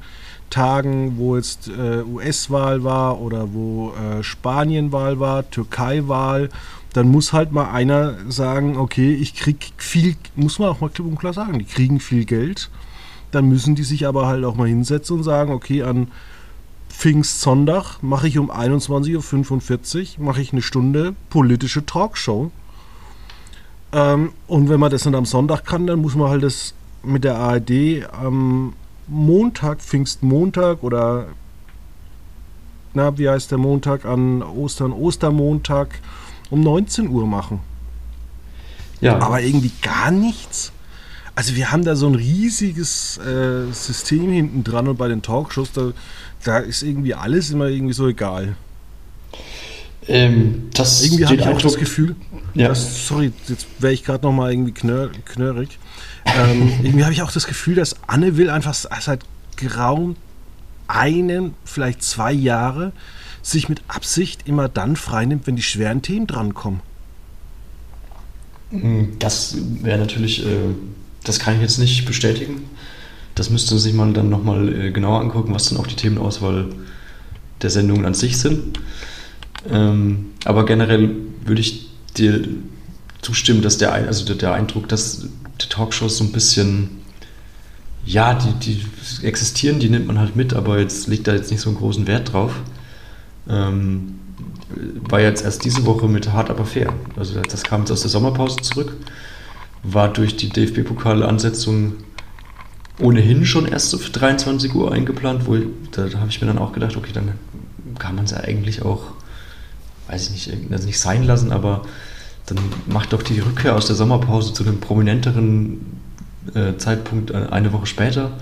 [0.51, 6.51] Tagen, wo jetzt äh, US-Wahl war oder wo äh, Spanien-Wahl war, Türkei-Wahl,
[6.93, 11.07] dann muss halt mal einer sagen, okay, ich krieg viel, muss man auch mal klipp
[11.07, 12.71] und klar sagen, die kriegen viel Geld.
[13.31, 16.09] Dann müssen die sich aber halt auch mal hinsetzen und sagen, okay, an
[16.89, 22.51] Pfingstsonntag mache ich um 21.45 Uhr mache ich eine Stunde politische Talkshow.
[23.93, 27.25] Ähm, und wenn man das dann am Sonntag kann, dann muss man halt das mit
[27.25, 28.73] der ARD am
[29.07, 31.27] Montag, Pfingstmontag oder
[32.95, 36.01] na, wie heißt der Montag an Ostern, Ostermontag
[36.51, 37.61] um 19 Uhr machen.
[39.01, 39.19] Ja.
[39.19, 40.73] Aber irgendwie gar nichts.
[41.35, 45.71] Also wir haben da so ein riesiges äh, System hinten dran und bei den Talkshows,
[45.73, 45.93] da,
[46.45, 48.57] da ist irgendwie alles immer irgendwie so egal.
[50.09, 52.17] Ähm, das irgendwie habe ich auch das Gefühl,
[52.55, 52.69] ja.
[52.69, 55.79] dass, sorry, jetzt wäre ich gerade noch mal irgendwie knör, knörrig.
[56.25, 59.21] Ähm, irgendwie habe ich auch das Gefühl, dass Anne will einfach seit
[59.57, 60.17] grauen
[60.89, 62.93] einen, vielleicht zwei Jahre
[63.43, 66.81] sich mit Absicht immer dann freinimmt, wenn die schweren Themen drankommen.
[68.71, 70.75] Mm, das wäre natürlich, äh,
[71.25, 72.65] das kann ich jetzt nicht bestätigen.
[73.35, 76.67] Das müsste sich man dann nochmal äh, genauer angucken, was dann auch die Themenauswahl
[77.63, 78.79] der Sendungen an sich sind.
[79.71, 81.11] Ähm, aber generell
[81.45, 82.49] würde ich dir
[83.23, 85.27] zustimmen, dass der, also der Eindruck, dass
[85.61, 87.03] die Talkshows so ein bisschen,
[88.05, 91.61] ja, die, die existieren, die nimmt man halt mit, aber jetzt liegt da jetzt nicht
[91.61, 92.53] so einen großen Wert drauf.
[93.49, 94.15] Ähm,
[95.09, 96.93] war jetzt erst diese Woche mit Hart aber fair.
[97.17, 98.93] Also das kam jetzt aus der Sommerpause zurück,
[99.83, 101.95] war durch die DFB-Pokal-Ansetzung
[103.01, 105.57] ohnehin schon erst für 23 Uhr eingeplant, wo
[105.93, 107.33] da, habe ich mir dann auch gedacht, okay, dann
[107.99, 109.03] kann man es ja eigentlich auch,
[110.09, 111.83] weiß ich nicht, also nicht sein lassen, aber
[112.47, 116.01] dann macht doch die Rückkehr aus der Sommerpause zu einem prominenteren
[116.55, 118.33] äh, Zeitpunkt äh, eine Woche später,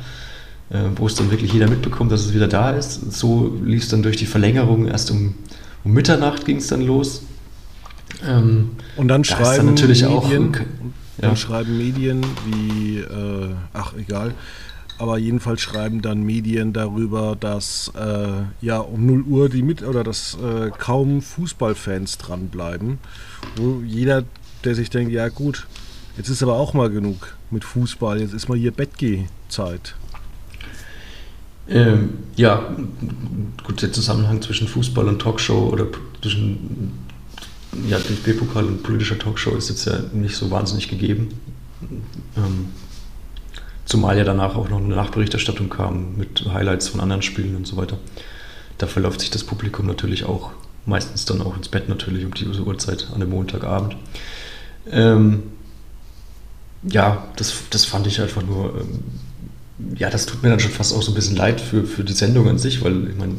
[0.97, 3.13] wo es dann wirklich jeder mitbekommt, dass es wieder da ist.
[3.13, 4.89] So lief es dann durch die Verlängerung.
[4.89, 5.35] Erst um,
[5.85, 7.23] um Mitternacht ging es dann los.
[8.27, 10.59] Ähm, und dann schreiben dann natürlich Medien, auch.
[10.59, 10.65] Ja.
[11.19, 14.35] Dann schreiben Medien wie, äh, ach egal,
[14.99, 20.05] aber jedenfalls schreiben dann Medien darüber, dass äh, ja um 0 Uhr die mit oder
[20.05, 22.99] dass äh, kaum Fußballfans dranbleiben.
[23.57, 24.25] Wo jeder,
[24.65, 25.67] der sich denkt, ja gut,
[26.17, 29.97] jetzt ist aber auch mal genug mit Fußball, jetzt ist mal hier Bettgehzeit.
[31.69, 32.75] Ähm, ja,
[33.65, 35.87] gut, der Zusammenhang zwischen Fußball und Talkshow oder
[36.23, 36.93] zwischen
[37.89, 41.29] ja, DFB-Pokal und politischer Talkshow ist jetzt ja nicht so wahnsinnig gegeben.
[42.37, 42.69] Ähm,
[43.87, 47.77] Zumal ja danach auch noch eine Nachberichterstattung kam mit Highlights von anderen Spielen und so
[47.77, 47.99] weiter.
[48.79, 50.51] Da verläuft sich das Publikum natürlich auch
[50.87, 53.97] meistens dann auch ins Bett natürlich um die Uhrzeit an dem Montagabend.
[54.91, 55.45] Ähm,
[56.83, 59.05] ja, das, das fand ich einfach nur, ähm,
[59.97, 62.13] ja, das tut mir dann schon fast auch so ein bisschen leid für, für die
[62.13, 63.35] Sendung an sich, weil ich meine,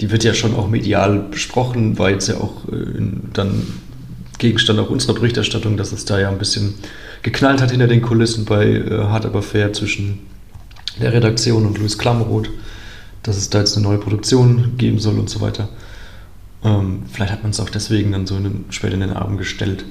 [0.00, 3.66] die wird ja schon auch medial besprochen, war jetzt ja auch äh, dann
[4.38, 6.74] Gegenstand auch unserer Berichterstattung, dass es da ja ein bisschen
[7.22, 10.18] geknallt hat hinter den Kulissen bei äh, Hard Aber Fair zwischen
[11.00, 12.50] der Redaktion und Luis Klamroth,
[13.22, 15.68] dass es da jetzt eine neue Produktion geben soll und so weiter.
[16.64, 19.38] Ähm, vielleicht hat man es auch deswegen dann so in den, spät in den Abend
[19.38, 19.84] gestellt.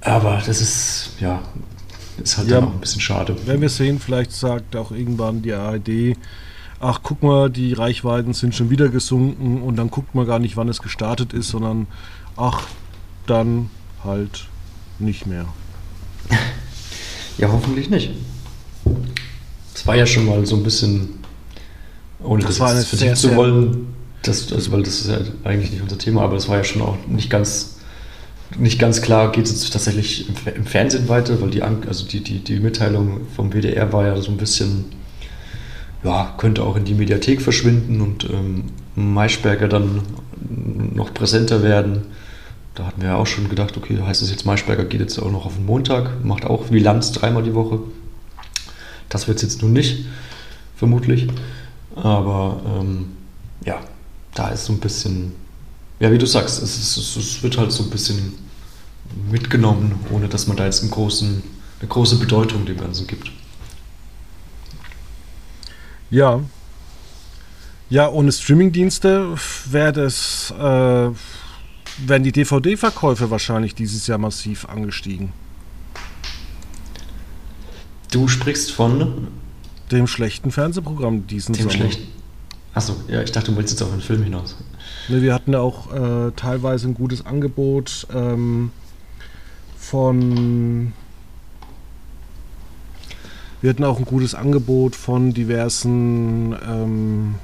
[0.00, 1.42] Aber das ist, ja,
[2.20, 3.36] ist halt ja, dann auch ein bisschen schade.
[3.46, 6.16] Wenn wir sehen, vielleicht sagt auch irgendwann die ARD,
[6.80, 10.56] ach guck mal, die Reichweiten sind schon wieder gesunken und dann guckt man gar nicht,
[10.56, 11.86] wann es gestartet ist, sondern
[12.36, 12.66] ach,
[13.26, 13.70] dann
[14.04, 14.46] halt
[14.98, 15.46] nicht mehr.
[17.38, 18.10] Ja, hoffentlich nicht.
[19.74, 21.20] Es war ja schon mal so ein bisschen,
[22.22, 23.86] ohne das, das vertiefen zu wollen,
[24.22, 26.82] das, also, weil das ist ja eigentlich nicht unser Thema, aber es war ja schon
[26.82, 27.78] auch nicht ganz,
[28.58, 32.40] nicht ganz klar, geht es tatsächlich im, im, Fernsehen weiter, weil die, also die, die,
[32.40, 34.86] die Mitteilung vom WDR war ja so ein bisschen,
[36.02, 38.64] ja, könnte auch in die Mediathek verschwinden und ähm,
[38.96, 40.02] Maischberger dann
[40.94, 42.02] noch präsenter werden.
[42.74, 45.30] Da hatten wir ja auch schon gedacht, okay, heißt das jetzt, Maischberger geht jetzt auch
[45.30, 47.80] noch auf den Montag, macht auch wie Lanz dreimal die Woche.
[49.08, 50.06] Das wird es jetzt nun nicht,
[50.76, 51.28] vermutlich.
[51.96, 53.08] Aber ähm,
[53.64, 53.80] ja,
[54.34, 55.32] da ist so ein bisschen,
[56.00, 58.32] ja, wie du sagst, es, ist, es, wird halt so ein bisschen
[59.30, 61.42] mitgenommen, ohne dass man da jetzt einen großen,
[61.78, 63.30] eine große Bedeutung dem Ganzen gibt.
[66.10, 66.40] Ja.
[67.90, 69.34] Ja, ohne Streamingdienste
[69.66, 71.10] wäre das, äh,
[71.98, 75.32] wären die DVD-Verkäufe wahrscheinlich dieses Jahr massiv angestiegen.
[78.10, 79.28] Du sprichst von
[79.90, 81.74] dem schlechten Fernsehprogramm diesen dem Sommer.
[81.74, 82.08] Schlechten.
[82.72, 84.56] Achso, ja, ich dachte, du wolltest jetzt auf einen Film hinaus.
[85.10, 88.70] Ne, wir hatten auch äh, teilweise ein gutes Angebot ähm,
[89.76, 90.92] von.
[93.60, 97.34] Wir hatten auch ein gutes Angebot von diversen ähm,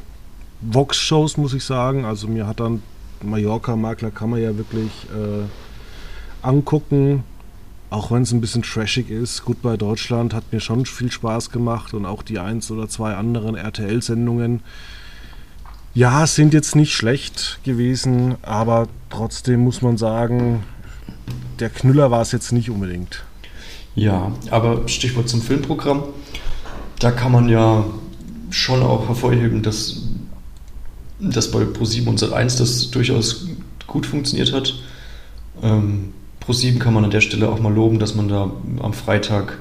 [0.61, 2.05] Vox-Shows, muss ich sagen.
[2.05, 2.83] Also mir hat dann
[3.23, 7.25] Mallorca-Makler kann man ja wirklich äh, angucken.
[7.91, 9.45] Auch wenn es ein bisschen trashig ist.
[9.45, 13.15] Gut bei Deutschland hat mir schon viel Spaß gemacht und auch die eins oder zwei
[13.15, 14.63] anderen RTL-Sendungen.
[15.97, 20.63] Ja, sind jetzt nicht schlecht gewesen, aber trotzdem muss man sagen,
[21.59, 23.25] der Knüller war es jetzt nicht unbedingt.
[23.95, 26.03] Ja, aber Stichwort zum Filmprogramm.
[26.99, 27.87] Da kann man ja
[28.51, 30.03] schon auch hervorheben, dass,
[31.19, 33.47] dass bei Pro7 und Sat1 das durchaus
[33.87, 34.75] gut funktioniert hat.
[35.63, 36.13] Ähm,
[36.47, 39.61] Pro7 kann man an der Stelle auch mal loben, dass man da am Freitag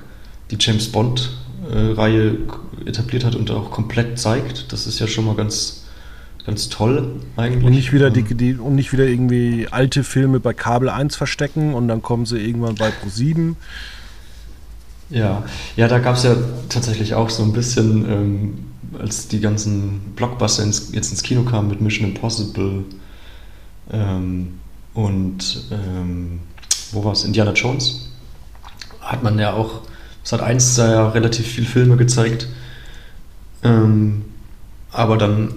[0.52, 2.38] die James Bond-Reihe
[2.86, 4.74] äh, etabliert hat und auch komplett zeigt.
[4.74, 5.85] Das ist ja schon mal ganz,
[6.45, 7.63] ganz toll eigentlich.
[7.63, 11.73] Und nicht wieder, die, die, und nicht wieder irgendwie alte Filme bei Kabel 1 verstecken
[11.73, 13.55] und dann kommen sie irgendwann bei Pro 7.
[15.10, 15.43] Ja,
[15.75, 16.36] ja, da gab es ja
[16.69, 18.58] tatsächlich auch so ein bisschen, ähm,
[18.99, 22.86] als die ganzen Blockbuster ins, jetzt ins Kino kamen mit Mission Impossible
[23.91, 24.60] ähm,
[24.93, 26.39] und ähm,
[26.91, 27.23] wo war es?
[27.23, 28.10] Indiana Jones.
[29.01, 29.81] Hat man ja auch,
[30.23, 32.47] es hat eins da ja relativ viele Filme gezeigt,
[33.63, 34.25] ähm,
[34.91, 35.53] aber dann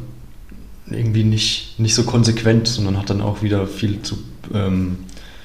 [0.91, 4.19] irgendwie nicht, nicht so konsequent, sondern hat dann auch wieder viel zu,
[4.53, 4.99] ähm,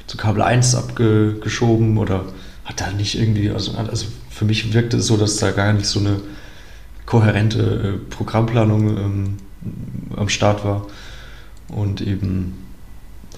[0.07, 2.25] zu Kabel 1 abgeschoben oder
[2.65, 5.85] hat da nicht irgendwie, also, also für mich wirkte es so, dass da gar nicht
[5.85, 6.19] so eine
[7.05, 9.37] kohärente äh, Programmplanung ähm,
[10.15, 10.87] am Start war.
[11.69, 12.53] Und eben,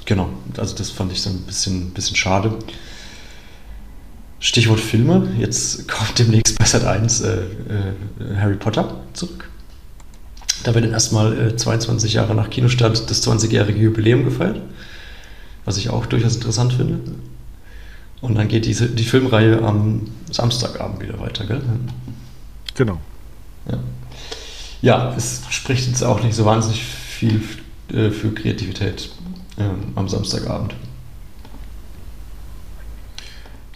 [0.06, 2.58] genau, also das fand ich so ein bisschen, bisschen schade.
[4.40, 9.50] Stichwort Filme, jetzt kommt demnächst bei Sat 1 äh, äh, Harry Potter zurück.
[10.64, 14.62] Da wird dann erstmal äh, 22 Jahre nach Kinostart das 20-jährige Jubiläum gefeiert,
[15.66, 17.00] was ich auch durchaus interessant finde.
[18.22, 21.62] Und dann geht diese, die Filmreihe am Samstagabend wieder weiter, gell?
[22.76, 23.00] Genau.
[23.70, 23.80] Ja.
[24.82, 27.42] ja, es spricht jetzt auch nicht so wahnsinnig viel
[27.92, 29.10] äh, für Kreativität
[29.58, 29.64] äh,
[29.96, 30.76] am Samstagabend.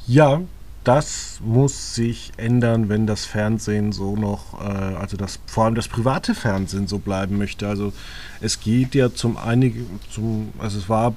[0.07, 0.41] Ja,
[0.83, 5.87] das muss sich ändern, wenn das Fernsehen so noch, äh, also das, vor allem das
[5.87, 7.67] private Fernsehen so bleiben möchte.
[7.67, 7.93] Also
[8.41, 11.13] es geht ja zum einigen, zum, also es war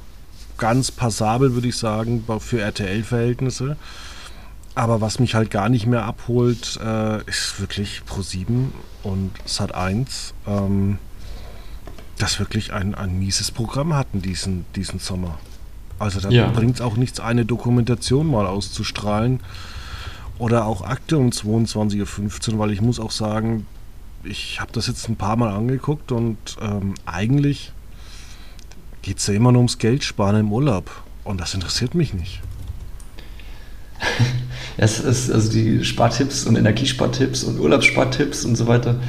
[0.59, 3.77] ganz passabel, würde ich sagen, für RTL-Verhältnisse.
[4.75, 8.69] Aber was mich halt gar nicht mehr abholt, äh, ist wirklich Pro7
[9.03, 10.99] und Sat1, ähm,
[12.19, 15.39] das wirklich ein, ein mieses Programm hatten diesen, diesen Sommer.
[15.99, 16.49] Also da ja.
[16.49, 19.41] bringt es auch nichts, eine Dokumentation mal auszustrahlen.
[20.39, 23.67] Oder auch Akte um 22.15 Uhr, weil ich muss auch sagen,
[24.25, 27.73] ich habe das jetzt ein paar Mal angeguckt und ähm, eigentlich
[29.03, 30.91] geht es ja immer nur ums Geld sparen im Urlaub.
[31.25, 32.41] Und das interessiert mich nicht.
[34.77, 39.01] es ist also die Spartipps und Energiespartipps und Urlaubsspartipps und so weiter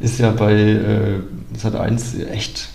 [0.00, 1.20] ist ja bei äh,
[1.56, 2.70] Sat 1 echt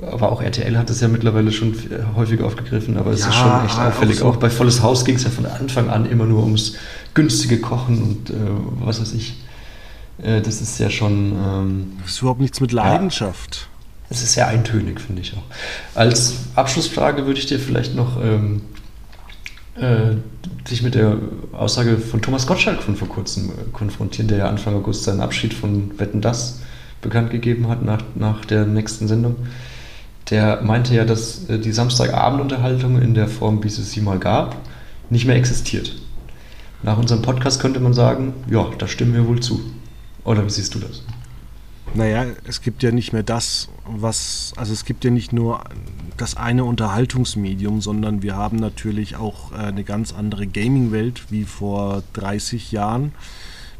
[0.00, 1.74] aber auch RTL hat es ja mittlerweile schon
[2.16, 4.16] häufig aufgegriffen, aber es ja, ist schon echt auffällig.
[4.18, 4.26] Auch, so.
[4.26, 6.76] auch bei Volles Haus ging es ja von Anfang an immer nur ums
[7.14, 8.34] günstige Kochen und äh,
[8.80, 9.36] was weiß ich.
[10.22, 11.32] Äh, das ist ja schon.
[11.32, 13.68] Ähm, das ist überhaupt nichts mit Leidenschaft.
[14.10, 15.96] Es ja, ist sehr eintönig, finde ich auch.
[15.96, 18.62] Als Abschlussfrage würde ich dir vielleicht noch ähm,
[19.76, 20.16] äh,
[20.66, 21.18] sich mit der
[21.52, 25.54] Aussage von Thomas Gottschalk von vor kurzem äh, konfrontieren, der ja Anfang August seinen Abschied
[25.54, 26.60] von Wetten Das
[27.00, 29.36] bekannt gegeben hat nach, nach der nächsten Sendung.
[30.30, 34.56] Der meinte ja, dass äh, die Samstagabendunterhaltung in der Form, wie es sie mal gab,
[35.10, 35.94] nicht mehr existiert.
[36.82, 39.60] Nach unserem Podcast könnte man sagen, ja, da stimmen wir wohl zu.
[40.24, 41.02] Oder wie siehst du das?
[41.94, 45.64] Naja, es gibt ja nicht mehr das, was, also es gibt ja nicht nur
[46.18, 52.02] das eine Unterhaltungsmedium, sondern wir haben natürlich auch äh, eine ganz andere Gaming-Welt wie vor
[52.12, 53.12] 30 Jahren.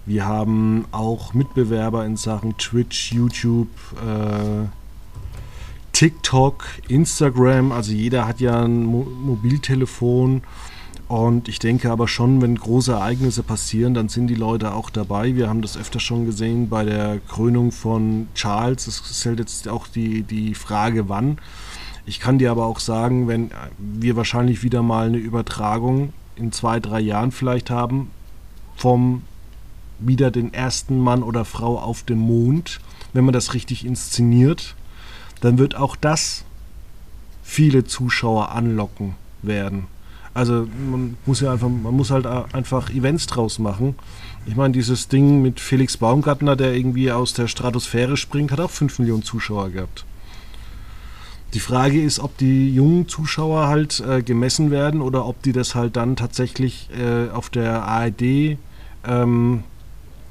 [0.08, 4.66] Wir haben auch Mitbewerber in Sachen Twitch, YouTube, äh,
[5.92, 7.72] TikTok, Instagram.
[7.72, 10.44] Also jeder hat ja ein Mo Mobiltelefon
[11.08, 15.36] und ich denke aber schon, wenn große Ereignisse passieren, dann sind die Leute auch dabei.
[15.36, 18.86] Wir haben das öfter schon gesehen bei der Krönung von Charles.
[18.86, 21.36] Es ist halt jetzt auch die, die Frage, wann.
[22.06, 26.80] Ich kann dir aber auch sagen, wenn wir wahrscheinlich wieder mal eine Übertragung in zwei,
[26.80, 28.10] drei Jahren vielleicht haben,
[28.74, 29.24] vom
[29.98, 32.80] wieder den ersten Mann oder Frau auf dem Mond,
[33.12, 34.74] wenn man das richtig inszeniert,
[35.40, 36.44] dann wird auch das
[37.42, 39.86] viele Zuschauer anlocken werden.
[40.34, 43.96] Also man muss ja einfach, man muss halt einfach Events draus machen.
[44.46, 48.70] Ich meine, dieses Ding mit Felix Baumgartner, der irgendwie aus der Stratosphäre springt, hat auch
[48.70, 50.04] 5 Millionen Zuschauer gehabt.
[51.54, 55.74] Die Frage ist, ob die jungen Zuschauer halt äh, gemessen werden oder ob die das
[55.74, 58.58] halt dann tatsächlich äh, auf der ARD
[59.06, 59.64] ähm,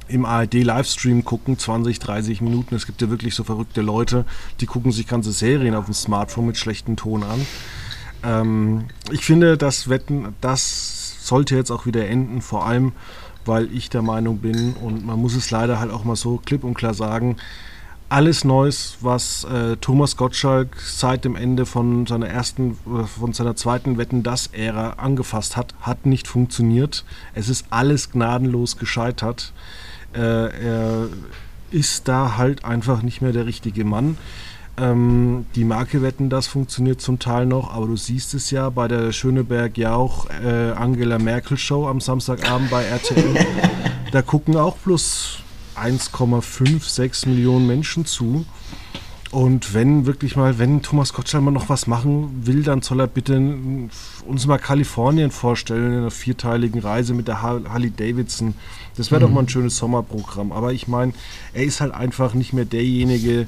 [0.08, 2.76] im ARD-Livestream gucken, 20, 30 Minuten.
[2.76, 4.26] Es gibt ja wirklich so verrückte Leute,
[4.60, 7.46] die gucken sich ganze Serien auf dem Smartphone mit schlechtem Ton an.
[8.24, 12.94] Ähm, ich finde, das Wetten, das sollte jetzt auch wieder enden, vor allem,
[13.46, 16.64] weil ich der Meinung bin, und man muss es leider halt auch mal so klipp
[16.64, 17.38] und klar sagen,
[18.10, 23.98] alles Neues, was äh, Thomas Gottschalk seit dem Ende von seiner ersten, von seiner zweiten
[23.98, 27.04] Wetten das Ära angefasst hat, hat nicht funktioniert.
[27.34, 29.52] Es ist alles gnadenlos gescheitert.
[30.18, 31.08] Äh, er
[31.72, 34.18] ist da halt einfach nicht mehr der richtige Mann.
[34.80, 38.88] Ähm, die Marke Wetten, das funktioniert zum Teil noch, aber du siehst es ja bei
[38.88, 43.46] der Schöneberg-Jauch äh, Angela Merkel Show am Samstagabend bei RTL.
[44.12, 45.40] da gucken auch plus
[45.76, 48.46] 1,56 Millionen Menschen zu.
[49.32, 53.08] Und wenn wirklich mal, wenn Thomas Gottschalk mal noch was machen will, dann soll er
[53.08, 53.42] bitte
[54.26, 58.54] uns mal Kalifornien vorstellen in einer vierteiligen Reise mit der Harley Davidson.
[58.96, 59.26] Das wäre mhm.
[59.26, 60.54] doch mal ein schönes Sommerprogramm.
[60.54, 61.14] Aber ich meine,
[61.54, 63.48] er ist halt einfach nicht mehr derjenige,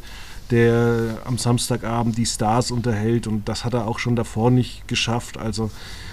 [0.51, 5.37] der am Samstagabend die Stars unterhält und das hat er auch schon davor nicht geschafft.
[5.37, 5.69] Also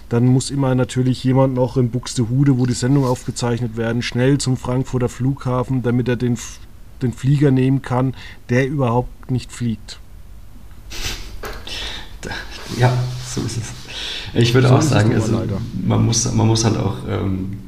[0.08, 4.56] dann muss immer natürlich jemand noch in Buxtehude, wo die Sendungen aufgezeichnet werden, schnell zum
[4.56, 6.38] Frankfurter Flughafen, damit er den,
[7.02, 8.14] den Flieger nehmen kann,
[8.48, 9.98] der überhaupt nicht fliegt.
[12.76, 12.92] Ja,
[13.24, 13.72] so ist es.
[14.34, 15.40] Ich würde so auch sagen, also,
[15.86, 17.58] man, muss, man muss halt auch ähm,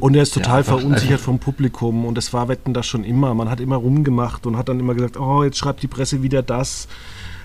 [0.00, 1.24] und er ist total ja, verunsichert einfach.
[1.24, 3.34] vom Publikum und das war Wetten das schon immer.
[3.34, 6.42] Man hat immer rumgemacht und hat dann immer gesagt, oh, jetzt schreibt die Presse wieder
[6.42, 6.88] das.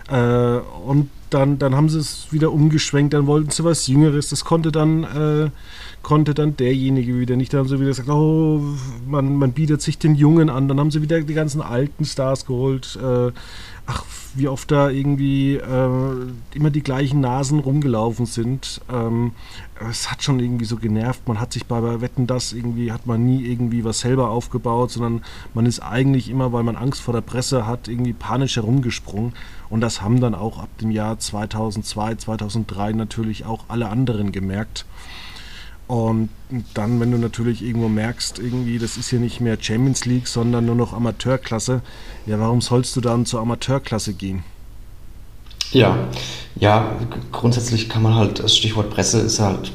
[0.10, 4.30] Äh, und dann, dann haben sie es wieder umgeschwenkt, dann wollten sie was Jüngeres.
[4.30, 5.50] Das konnte dann, äh,
[6.04, 7.54] konnte dann derjenige wieder nicht.
[7.54, 8.62] Dann haben sie wieder gesagt, oh,
[9.08, 10.68] man, man bietet sich den Jungen an.
[10.68, 12.98] Dann haben sie wieder die ganzen alten Stars geholt.
[13.02, 13.32] Äh,
[13.86, 18.82] ach, wie oft da irgendwie äh, immer die gleichen Nasen rumgelaufen sind.
[18.92, 19.34] Ähm,
[19.90, 21.28] es hat schon irgendwie so genervt.
[21.28, 25.24] Man hat sich bei, Wetten das irgendwie, hat man nie irgendwie was selber aufgebaut, sondern
[25.54, 29.34] man ist eigentlich immer, weil man Angst vor der Presse hat, irgendwie panisch herumgesprungen.
[29.70, 34.86] Und das haben dann auch ab dem Jahr 2002, 2003 natürlich auch alle anderen gemerkt.
[35.94, 36.30] Und
[36.74, 40.66] dann, wenn du natürlich irgendwo merkst, irgendwie, das ist hier nicht mehr Champions League, sondern
[40.66, 41.84] nur noch Amateurklasse,
[42.26, 44.44] ja, warum sollst du dann zur Amateurklasse gehen?
[45.70, 46.08] Ja,
[46.56, 46.96] ja,
[47.32, 49.72] grundsätzlich kann man halt, das Stichwort Presse ist halt,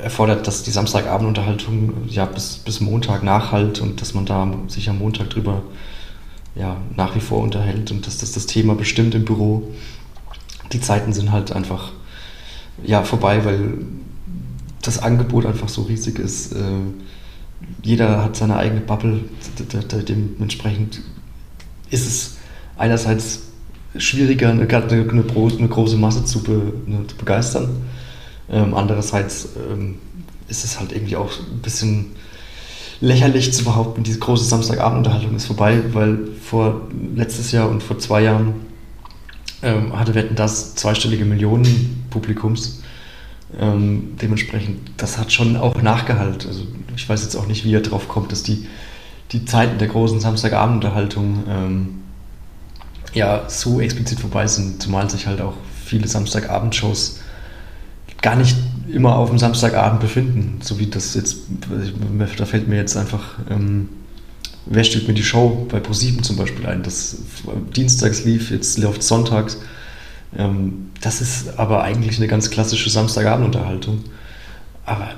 [0.00, 5.00] erfordert, dass die Samstagabendunterhaltung ja bis, bis Montag nachhalt und dass man da sich am
[5.00, 5.64] Montag drüber
[6.54, 9.68] ja, nach wie vor unterhält und dass das das Thema bestimmt im Büro.
[10.70, 11.90] Die Zeiten sind halt einfach
[12.84, 13.78] ja, vorbei, weil
[14.82, 16.52] das Angebot einfach so riesig ist.
[16.52, 16.58] Äh,
[17.82, 19.20] jeder hat seine eigene Bubble.
[20.08, 21.00] Dementsprechend
[21.90, 22.36] ist es
[22.76, 23.42] einerseits
[23.96, 26.40] schwieriger, eine, große Masse zu,
[26.86, 27.68] ne, begeistern.
[28.50, 29.96] Ähm, andererseits ähm,
[30.48, 32.06] ist es halt irgendwie auch ein bisschen
[33.00, 36.82] lächerlich zu behaupten, diese große Samstagabendunterhaltung ist vorbei, weil vor
[37.16, 38.54] letztes Jahr und vor zwei Jahren
[39.62, 42.81] ähm, hatte Wetten das zweistellige Millionen Publikums.
[43.60, 46.46] Ähm, dementsprechend, das hat schon auch Nachgehalt.
[46.46, 46.62] Also
[46.96, 48.66] ich weiß jetzt auch nicht, wie er drauf kommt, dass die,
[49.32, 51.88] die Zeiten der großen Samstagabendunterhaltung ähm,
[53.12, 57.20] ja so explizit vorbei sind, zumal sich halt auch viele Samstagabendshows
[58.22, 58.56] gar nicht
[58.90, 61.38] immer auf dem Samstagabend befinden, so wie das jetzt,
[62.38, 63.88] da fällt mir jetzt einfach, ähm,
[64.66, 65.66] wer stellt mir die Show?
[65.70, 67.16] Bei ProSieben zum Beispiel ein, das
[67.74, 69.58] dienstags lief, jetzt läuft sonntags,
[70.36, 74.04] ähm, das ist aber eigentlich eine ganz klassische Samstagabendunterhaltung.
[74.84, 75.10] aber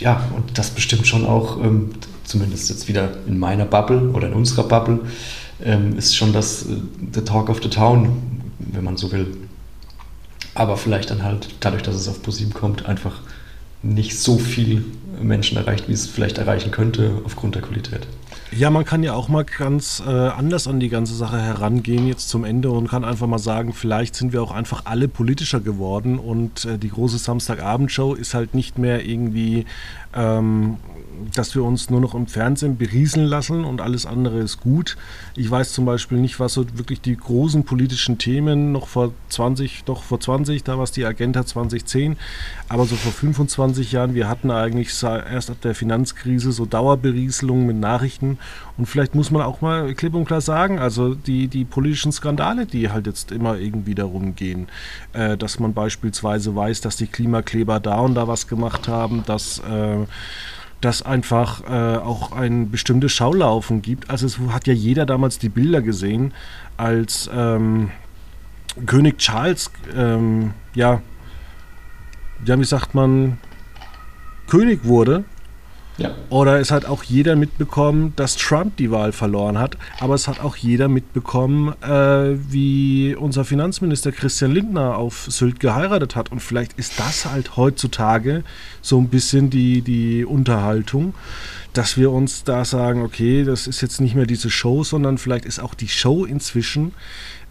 [0.00, 1.90] ja, und das bestimmt schon auch, ähm,
[2.24, 5.00] zumindest jetzt wieder in meiner Bubble oder in unserer Bubble,
[5.64, 6.76] ähm, ist schon das äh,
[7.12, 9.36] The Talk of the Town, wenn man so will.
[10.54, 13.20] Aber vielleicht dann halt, dadurch, dass es auf ProSieben kommt, einfach
[13.82, 14.84] nicht so viel
[15.20, 18.06] Menschen erreicht, wie es vielleicht erreichen könnte aufgrund der Qualität.
[18.50, 22.30] Ja, man kann ja auch mal ganz äh, anders an die ganze Sache herangehen jetzt
[22.30, 26.18] zum Ende und kann einfach mal sagen, vielleicht sind wir auch einfach alle politischer geworden
[26.18, 29.66] und äh, die große Samstagabendshow ist halt nicht mehr irgendwie
[30.14, 30.76] ähm,
[31.34, 34.96] dass wir uns nur noch im Fernsehen berieseln lassen und alles andere ist gut.
[35.34, 39.84] Ich weiß zum Beispiel nicht, was so wirklich die großen politischen Themen noch vor 20,
[39.84, 42.16] doch vor 20, da war es die Agenda 2010,
[42.68, 47.76] aber so vor 25 Jahren, wir hatten eigentlich erst ab der Finanzkrise so Dauerberieselung mit
[47.76, 48.38] Nachrichten
[48.78, 52.64] und vielleicht muss man auch mal klipp und klar sagen, also die, die politischen Skandale,
[52.64, 54.68] die halt jetzt immer irgendwie darum gehen,
[55.12, 59.58] äh, dass man beispielsweise weiß, dass die Klimakleber da und da was gemacht haben, dass
[59.58, 60.06] äh,
[60.80, 64.10] dass einfach äh, auch ein bestimmtes Schaulaufen gibt.
[64.10, 66.32] Also es hat ja jeder damals die Bilder gesehen,
[66.76, 67.90] als ähm,
[68.86, 71.02] König Charles, ähm, ja,
[72.44, 73.38] ja, wie sagt man,
[74.46, 75.24] König wurde
[75.98, 76.14] ja.
[76.30, 79.76] Oder es hat auch jeder mitbekommen, dass Trump die Wahl verloren hat.
[79.98, 86.14] Aber es hat auch jeder mitbekommen, äh, wie unser Finanzminister Christian Lindner auf Sylt geheiratet
[86.14, 86.30] hat.
[86.30, 88.44] Und vielleicht ist das halt heutzutage
[88.80, 91.14] so ein bisschen die, die Unterhaltung,
[91.72, 95.46] dass wir uns da sagen, okay, das ist jetzt nicht mehr diese Show, sondern vielleicht
[95.46, 96.92] ist auch die Show inzwischen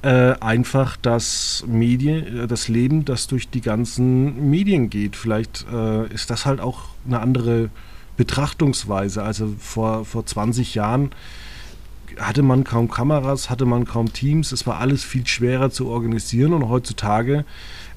[0.03, 5.17] äh, einfach das Medien, äh, das Leben, das durch die ganzen Medien geht.
[5.17, 7.69] Vielleicht äh, ist das halt auch eine andere
[8.17, 9.23] Betrachtungsweise.
[9.23, 11.11] Also vor, vor 20 Jahren
[12.19, 16.53] hatte man kaum Kameras, hatte man kaum Teams, es war alles viel schwerer zu organisieren
[16.53, 17.45] und heutzutage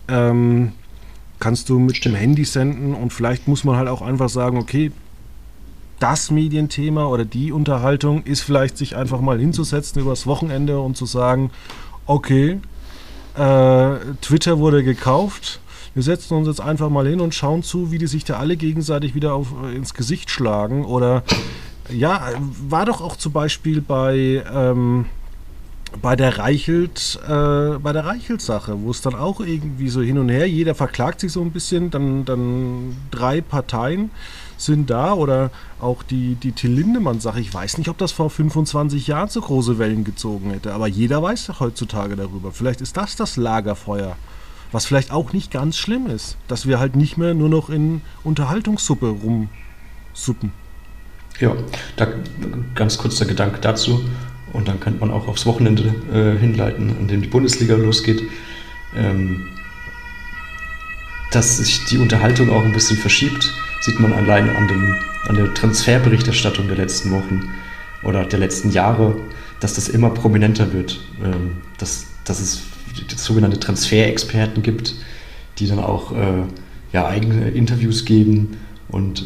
[0.08, 0.72] ähm,
[1.38, 2.16] kannst du mit Stimmt.
[2.16, 4.92] dem Handy senden und vielleicht muss man halt auch einfach sagen, okay,
[5.98, 11.06] das Medienthema oder die Unterhaltung ist vielleicht sich einfach mal hinzusetzen übers Wochenende und zu
[11.06, 11.50] sagen,
[12.06, 12.60] okay,
[13.36, 15.60] äh, Twitter wurde gekauft,
[15.95, 18.57] wir setzen uns jetzt einfach mal hin und schauen zu, wie die sich da alle
[18.57, 20.84] gegenseitig wieder auf, äh, ins Gesicht schlagen.
[20.84, 21.22] Oder
[21.91, 22.30] ja,
[22.68, 24.45] war doch auch zum Beispiel bei.
[24.53, 25.07] Ähm,
[26.01, 30.28] bei der Reichelt, äh, bei der Reichelt-Sache, wo es dann auch irgendwie so hin und
[30.28, 34.11] her, jeder verklagt sich so ein bisschen, dann, dann drei Parteien
[34.57, 37.41] sind da oder auch die, die Till Lindemann-Sache.
[37.41, 41.22] Ich weiß nicht, ob das vor 25 Jahren so große Wellen gezogen hätte, aber jeder
[41.22, 42.53] weiß doch heutzutage darüber.
[42.53, 44.16] Vielleicht ist das das Lagerfeuer
[44.72, 48.02] was vielleicht auch nicht ganz schlimm ist, dass wir halt nicht mehr nur noch in
[48.24, 50.52] Unterhaltungssuppe rumsuppen.
[51.40, 51.54] Ja,
[51.96, 52.06] da
[52.74, 54.04] ganz kurz der Gedanke dazu.
[54.52, 58.22] Und dann könnte man auch aufs Wochenende äh, hinleiten, an dem die Bundesliga losgeht.
[58.96, 59.48] Ähm,
[61.30, 64.96] dass sich die Unterhaltung auch ein bisschen verschiebt, sieht man allein an, dem,
[65.28, 67.48] an der Transferberichterstattung der letzten Wochen
[68.02, 69.16] oder der letzten Jahre,
[69.60, 71.00] dass das immer prominenter wird.
[71.22, 72.62] Ähm, dass, dass es
[73.16, 74.94] sogenannte Transferexperten gibt,
[75.59, 76.44] die dann auch äh,
[76.92, 79.24] ja, eigene Interviews geben und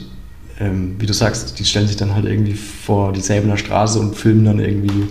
[0.61, 4.17] ähm, wie du sagst, die stellen sich dann halt irgendwie vor die Säbener Straße und
[4.17, 5.09] filmen dann irgendwie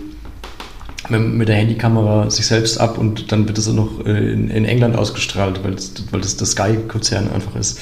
[1.10, 4.64] mit, der Handykamera sich selbst ab und dann wird es auch noch äh, in, in,
[4.64, 7.80] England ausgestrahlt, weil, es, weil das der Sky-Konzern einfach ist.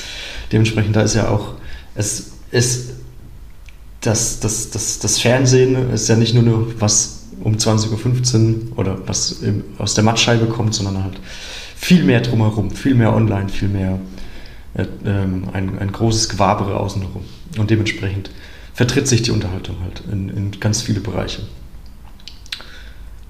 [0.52, 1.54] Dementsprechend, da ist ja auch,
[1.94, 2.94] es ist
[4.02, 9.08] das, das, das, das Fernsehen ist ja nicht nur, nur was um 20.15 Uhr oder
[9.08, 9.42] was
[9.78, 11.20] aus der Mattscheibe kommt, sondern halt
[11.76, 14.00] viel mehr drumherum, viel mehr online, viel mehr
[14.74, 17.24] äh, ähm, ein, ein großes Gewabere außenrum.
[17.58, 18.32] Und dementsprechend
[18.74, 21.42] vertritt sich die Unterhaltung halt in, in ganz viele Bereiche.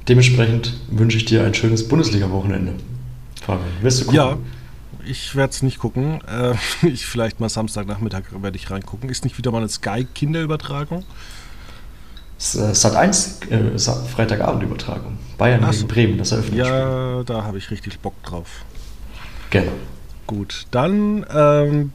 [0.08, 2.74] Dementsprechend wünsche ich dir ein schönes Bundesliga-Wochenende.
[3.42, 4.18] Fabian, wirst du gucken?
[4.18, 4.38] Ja,
[5.06, 6.20] ich werde es nicht gucken.
[6.28, 6.56] Äh,
[6.88, 9.10] ich vielleicht mal Samstagnachmittag werde ich reingucken.
[9.10, 11.04] Ist nicht wieder mal eine Sky-Kinderübertragung?
[12.42, 15.18] Äh, Sat 1 äh, Freitagabendübertragung.
[15.38, 16.74] Bayern Ach gegen Bremen, das Eröffnungsspiel.
[16.74, 18.48] Ja, da habe ich richtig Bock drauf.
[19.52, 19.72] Gerne.
[20.26, 21.92] Gut, dann, ähm,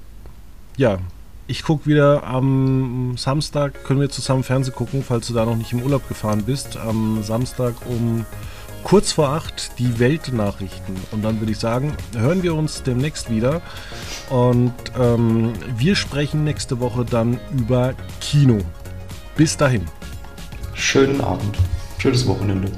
[0.76, 0.98] ja,
[1.48, 5.72] ich gucke wieder am Samstag, können wir zusammen Fernsehen gucken, falls du da noch nicht
[5.72, 6.76] im Urlaub gefahren bist.
[6.76, 8.24] Am Samstag um
[8.84, 10.94] kurz vor acht die Weltnachrichten.
[11.10, 13.62] Und dann würde ich sagen, hören wir uns demnächst wieder.
[14.30, 18.58] Und ähm, wir sprechen nächste Woche dann über Kino.
[19.36, 19.86] Bis dahin
[20.76, 21.56] schönen Abend,
[21.98, 22.70] schönes Wochenende.